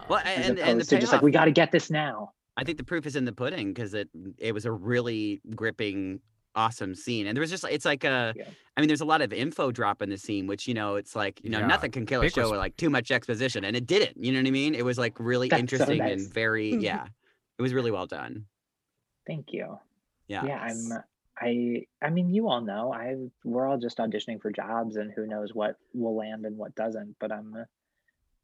Well, 0.09 0.21
and, 0.23 0.57
opposed 0.59 0.69
and 0.69 0.81
the 0.81 0.85
to 0.85 0.99
just 0.99 1.11
like 1.11 1.21
we 1.21 1.31
got 1.31 1.45
to 1.45 1.51
get 1.51 1.71
this 1.71 1.89
now 1.89 2.31
I 2.57 2.63
think 2.63 2.77
the 2.77 2.83
proof 2.83 3.05
is 3.05 3.15
in 3.15 3.25
the 3.25 3.31
pudding 3.33 3.73
because 3.73 3.93
it 3.93 4.09
it 4.37 4.53
was 4.53 4.65
a 4.65 4.71
really 4.71 5.41
gripping, 5.55 6.19
awesome 6.55 6.95
scene. 6.95 7.27
And 7.27 7.35
there 7.37 7.41
was 7.41 7.51
just 7.51 7.63
it's 7.69 7.85
like 7.85 8.03
a, 8.03 8.33
Yeah. 8.35 8.49
I 8.75 8.81
mean, 8.81 8.87
there's 8.87 9.01
a 9.01 9.05
lot 9.05 9.21
of 9.21 9.31
info 9.31 9.71
drop 9.71 10.01
in 10.01 10.09
the 10.09 10.17
scene, 10.17 10.47
which 10.47 10.67
you 10.67 10.73
know, 10.73 10.95
it's 10.95 11.15
like 11.15 11.39
you 11.43 11.49
know, 11.51 11.59
Yeah, 11.59 11.67
nothing 11.67 11.91
can 11.91 12.05
kill 12.05 12.21
a 12.23 12.29
show 12.29 12.41
res- 12.43 12.51
with 12.51 12.59
like 12.59 12.75
too 12.77 12.89
much 12.89 13.11
exposition, 13.11 13.63
and 13.63 13.75
it 13.75 13.85
didn't. 13.85 14.17
You 14.23 14.31
know 14.33 14.39
what 14.39 14.47
I 14.47 14.51
mean? 14.51 14.73
It 14.75 14.83
was 14.83 14.97
like 14.97 15.19
really 15.19 15.47
That's 15.49 15.59
so 15.59 15.61
interesting 15.61 15.97
nice. 15.99 16.23
and 16.25 16.33
very 16.33 16.75
yeah. 16.89 17.05
It 17.57 17.61
was 17.61 17.73
really 17.73 17.91
well 17.91 18.05
done. 18.07 18.45
thank 19.27 19.51
you 19.53 19.77
Yeah. 20.27 20.45
yeah 20.45 20.59
i'm 20.69 21.03
i 21.39 21.85
i 22.01 22.09
mean 22.09 22.33
you 22.33 22.47
all 22.47 22.61
know 22.61 22.93
i 22.93 23.15
we're 23.43 23.67
all 23.67 23.77
just 23.77 23.97
auditioning 23.97 24.41
for 24.41 24.51
jobs 24.51 24.95
and 24.95 25.11
who 25.15 25.27
knows 25.27 25.53
what 25.53 25.75
will 25.93 26.15
land 26.15 26.45
and 26.45 26.57
what 26.57 26.73
doesn't 26.75 27.15
but 27.19 27.31
i'm 27.31 27.65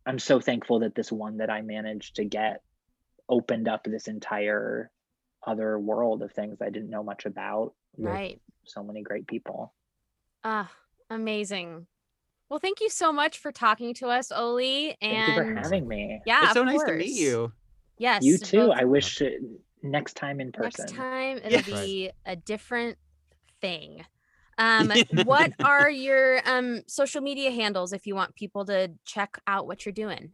i'm 0.06 0.19
so 0.19 0.39
thankful 0.39 0.80
that 0.80 0.93
this 0.95 1.12
one 1.12 1.38
that 1.38 1.49
i 1.49 1.62
managed 1.62 2.15
to 2.17 2.26
get 2.26 2.62
opened 3.30 3.68
up 3.68 3.84
this 3.86 4.08
entire 4.08 4.92
other 5.46 5.78
world 5.80 6.22
of 6.24 6.32
things 6.32 6.62
I 6.62 6.70
didn't 6.70 6.90
know 6.90 7.04
much 7.04 7.26
about. 7.26 7.74
Right. 7.98 8.42
So 8.66 8.84
many 8.84 9.02
great 9.02 9.28
people. 9.28 9.74
Ah, 10.44 10.72
amazing. 11.10 11.88
Well, 12.50 12.60
thank 12.60 12.82
you 12.82 12.90
so 12.90 13.12
much 13.12 13.40
for 13.40 13.52
talking 13.52 13.94
to 13.96 14.08
us, 14.08 14.32
Olli. 14.32 14.96
Thank 15.02 15.28
you 15.28 15.34
for 15.36 15.56
having 15.56 15.88
me. 15.88 16.22
yeah, 16.26 16.46
it's 16.46 16.54
so 16.54 16.62
of 16.62 16.68
nice 16.68 16.84
to 16.84 16.94
meet 16.94 17.14
you. 17.16 17.52
Yes, 17.98 18.24
you 18.24 18.38
too. 18.38 18.68
both- 18.68 18.78
I 18.78 18.86
wish 18.86 19.22
next 19.82 20.16
time 20.16 20.40
in 20.40 20.52
person. 20.52 20.86
next 20.86 20.94
time 20.96 21.38
it'll 21.38 21.52
Yes. 21.52 21.66
be 21.66 22.12
a 22.26 22.36
different 22.36 22.98
thing. 23.62 24.06
Um, 24.60 24.92
what 25.26 25.52
are 25.64 25.90
your 25.90 26.40
um 26.48 26.84
social 26.86 27.22
media 27.22 27.50
handles 27.50 27.92
if 27.92 28.06
you 28.06 28.14
want 28.14 28.36
people 28.36 28.64
to 28.66 28.92
check 29.04 29.40
out 29.48 29.66
what 29.66 29.84
you're 29.84 29.94
doing? 29.94 30.34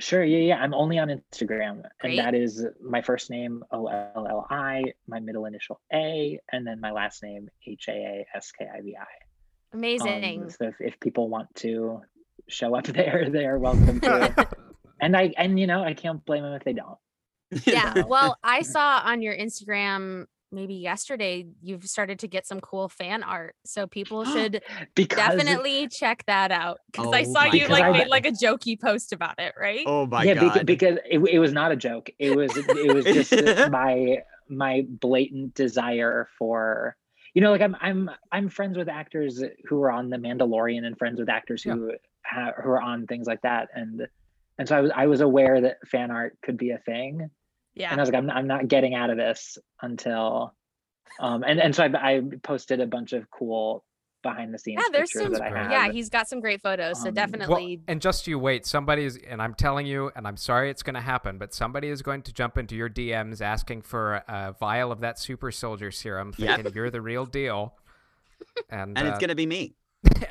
Sure. 0.00 0.24
Yeah, 0.24 0.38
yeah. 0.38 0.56
I'm 0.56 0.74
only 0.74 0.98
on 0.98 1.08
Instagram, 1.08 1.82
Great. 2.00 2.18
and 2.18 2.18
that 2.18 2.34
is 2.34 2.66
my 2.82 3.00
first 3.00 3.30
name 3.30 3.62
O 3.70 3.86
L 3.86 4.26
L 4.28 4.46
I, 4.50 4.82
my 5.06 5.20
middle 5.20 5.46
initial 5.46 5.80
A, 5.92 6.40
and 6.52 6.66
then 6.66 6.80
my 6.80 6.90
last 6.90 7.22
name 7.22 7.48
H 7.66 7.86
A 7.88 7.92
A 7.92 8.26
S 8.36 8.50
K 8.50 8.66
I 8.72 8.80
V 8.80 8.96
I. 8.96 9.04
Amazing. 9.72 10.42
Um, 10.42 10.50
so 10.50 10.66
if, 10.66 10.74
if 10.80 11.00
people 11.00 11.28
want 11.28 11.54
to 11.56 12.00
show 12.48 12.74
up 12.74 12.86
there, 12.88 13.28
they 13.30 13.46
are 13.46 13.58
welcome 13.58 14.00
to. 14.00 14.48
and 15.00 15.16
I 15.16 15.32
and 15.36 15.58
you 15.58 15.66
know 15.66 15.84
I 15.84 15.94
can't 15.94 16.24
blame 16.24 16.42
them 16.42 16.54
if 16.54 16.64
they 16.64 16.72
don't. 16.72 16.98
yeah. 17.64 18.02
Well, 18.06 18.36
I 18.42 18.62
saw 18.62 19.00
on 19.04 19.22
your 19.22 19.36
Instagram 19.36 20.26
maybe 20.54 20.74
yesterday 20.74 21.46
you've 21.62 21.84
started 21.84 22.18
to 22.20 22.28
get 22.28 22.46
some 22.46 22.60
cool 22.60 22.88
fan 22.88 23.22
art. 23.22 23.54
So 23.64 23.86
people 23.86 24.24
should 24.32 24.62
Because 24.94 25.16
definitely 25.18 25.88
check 25.88 26.24
that 26.26 26.50
out 26.50 26.78
because 26.90 27.12
I 27.12 27.22
Oh 27.22 27.32
saw 27.32 27.44
you 27.44 27.66
like 27.68 27.84
God. 27.84 27.92
made 27.92 28.08
like 28.08 28.26
a 28.26 28.30
jokey 28.32 28.80
post 28.80 29.12
about 29.12 29.38
it, 29.38 29.54
right? 29.60 29.84
oh 29.86 30.06
my 30.06 30.24
yeah, 30.24 30.34
god. 30.34 30.66
because 30.66 30.98
it, 31.08 31.18
it 31.18 31.38
was 31.38 31.52
not 31.52 31.72
a 31.72 31.76
joke. 31.76 32.10
It 32.18 32.34
was 32.34 32.56
it 32.56 32.94
was 32.94 33.04
just 33.04 33.32
my 33.70 34.18
my 34.48 34.84
blatant 34.88 35.54
desire 35.54 36.28
for 36.38 36.96
you 37.34 37.42
know 37.42 37.50
like 37.50 37.62
I'm 37.62 37.76
I'm 37.80 38.10
I'm 38.30 38.48
friends 38.48 38.76
with 38.76 38.88
actors 38.88 39.42
who 39.66 39.82
are 39.82 39.90
on 39.90 40.10
The 40.10 40.18
Mandalorian 40.18 40.84
and 40.84 40.96
friends 40.98 41.18
with 41.18 41.28
actors 41.28 41.62
who 41.62 41.92
ha- 42.24 42.52
who 42.62 42.70
are 42.70 42.80
on 42.80 43.06
things 43.06 43.26
like 43.26 43.42
that 43.42 43.68
and 43.74 44.06
and 44.58 44.68
so 44.68 44.76
I 44.76 44.80
was 44.82 44.90
I 44.94 45.06
was 45.06 45.20
aware 45.20 45.60
that 45.62 45.78
fan 45.88 46.10
art 46.10 46.36
could 46.42 46.56
be 46.56 46.70
a 46.70 46.78
thing 46.78 47.30
yeah. 47.74 47.90
and 47.90 48.00
I 48.00 48.02
was 48.02 48.10
like 48.10 48.18
I'm 48.22 48.30
I'm 48.30 48.46
not 48.46 48.68
getting 48.68 48.94
out 48.94 49.10
of 49.10 49.16
this 49.16 49.58
until 49.82 50.54
um 51.20 51.42
and 51.44 51.60
and 51.60 51.74
so 51.74 51.84
I, 51.84 52.14
I 52.16 52.22
posted 52.42 52.80
a 52.80 52.86
bunch 52.86 53.12
of 53.12 53.30
cool 53.30 53.84
behind 54.22 54.54
the 54.54 54.58
scenes 54.58 54.80
Yeah, 54.82 54.88
there's 54.90 55.10
pictures 55.10 55.22
some 55.24 55.32
that 55.34 55.42
I 55.42 55.50
great- 55.50 55.62
have. 55.64 55.70
yeah, 55.70 55.92
he's 55.92 56.08
got 56.08 56.28
some 56.28 56.40
great 56.40 56.62
photos. 56.62 56.96
So 56.96 57.08
Um, 57.08 57.14
Well, 57.14 57.26
definitely 57.26 57.80
and 57.86 58.00
just 58.00 58.26
you 58.26 58.38
wait. 58.38 58.64
Somebody 58.64 59.04
is, 59.04 59.18
and 59.28 59.42
I'm 59.42 59.52
telling 59.52 59.86
you, 59.86 60.10
and 60.16 60.26
I'm 60.26 60.38
sorry 60.38 60.70
it's 60.70 60.82
going 60.82 60.94
to 60.94 61.02
happen, 61.02 61.36
but 61.36 61.52
somebody 61.52 61.88
is 61.88 62.00
going 62.00 62.22
to 62.22 62.32
jump 62.32 62.56
into 62.56 62.74
your 62.74 62.88
DMs 62.88 63.42
asking 63.42 63.82
for 63.82 64.22
a 64.26 64.54
vial 64.58 64.90
of 64.92 65.00
that 65.00 65.18
super 65.18 65.50
soldier 65.52 65.90
serum, 65.90 66.32
Yep. 66.38 66.56
thinking 66.56 66.74
you're 66.74 66.88
the 66.90 67.02
real 67.02 67.26
deal. 67.26 67.74
And, 68.70 68.96
and 68.96 69.08
uh, 69.08 69.10
it's 69.10 69.18
gonna 69.20 69.34
be 69.34 69.46
me. 69.46 69.74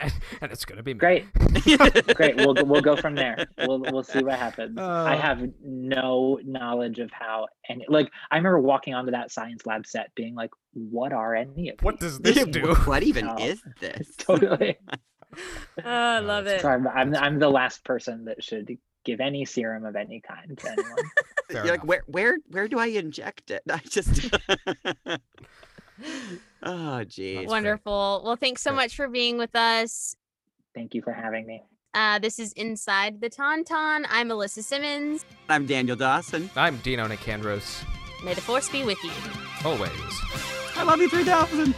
and 0.41 0.51
it's 0.51 0.65
gonna 0.65 0.83
be 0.83 0.93
me. 0.93 0.99
Great. 0.99 1.25
Great. 2.15 2.35
We'll 2.37 2.55
we'll 2.65 2.81
go 2.81 2.95
from 2.95 3.15
there. 3.15 3.45
We'll 3.59 3.79
we'll 3.79 4.03
see 4.03 4.23
what 4.23 4.37
happens. 4.39 4.77
I 4.79 5.15
Uh. 5.15 5.17
have 5.21 5.49
no 5.61 6.39
knowledge 6.43 6.99
of 6.99 7.11
how 7.11 7.47
and 7.69 7.83
like 7.87 8.11
I 8.31 8.37
remember 8.37 8.59
walking 8.59 8.93
onto 8.93 9.11
that 9.11 9.31
science 9.31 9.65
lab 9.65 9.85
set 9.87 10.13
being 10.15 10.35
like, 10.35 10.51
what 10.73 11.13
are 11.13 11.35
any 11.35 11.69
of 11.69 11.75
What 11.81 11.99
these?" 11.99 12.19
does 12.19 12.35
this 12.35 12.45
do? 12.47 12.73
what 12.85 13.03
even 13.03 13.25
No. 13.27 13.35
is 13.37 13.61
this? 13.79 14.15
totally. 14.17 14.77
Oh, 15.77 15.81
I 15.83 16.19
love 16.19 16.45
it. 16.47 16.61
So 16.61 16.69
I'm, 16.69 16.87
I'm 16.87 17.15
I'm 17.15 17.39
the 17.39 17.49
last 17.49 17.83
person 17.83 18.25
that 18.25 18.43
should 18.43 18.77
give 19.03 19.19
any 19.19 19.43
serum 19.45 19.83
of 19.85 19.95
any 19.95 20.21
kind 20.21 20.57
to 20.57 20.71
anyone. 20.71 20.97
You're 21.49 21.65
like, 21.65 21.83
where 21.85 22.03
where 22.07 22.37
where 22.47 22.67
do 22.67 22.79
I 22.79 22.85
inject 22.87 23.51
it? 23.51 23.63
I 23.69 23.79
just 23.79 24.29
Oh 26.65 27.03
geez. 27.03 27.47
Wonderful. 27.47 28.21
Well, 28.25 28.35
thanks 28.35 28.61
so 28.61 28.71
Good. 28.71 28.77
much 28.77 28.95
for 28.95 29.07
being 29.07 29.37
with 29.37 29.55
us. 29.55 30.15
Thank 30.73 30.95
you 30.95 31.01
for 31.01 31.11
having 31.11 31.45
me. 31.45 31.61
Uh, 31.93 32.17
this 32.19 32.39
is 32.39 32.53
Inside 32.53 33.21
the 33.21 33.29
Tauntaun. 33.29 34.05
I'm 34.09 34.29
Alyssa 34.29 34.63
Simmons. 34.63 35.25
I'm 35.49 35.65
Daniel 35.67 35.95
Dawson. 35.95 36.49
I'm 36.55 36.77
Dino 36.77 37.07
Nicandros. 37.07 37.83
May 38.23 38.33
the 38.33 38.41
force 38.41 38.69
be 38.69 38.83
with 38.83 38.97
you. 39.03 39.11
Always. 39.63 39.91
I 40.75 40.83
love 40.83 40.99
you 40.99 41.09
3000. 41.09 41.75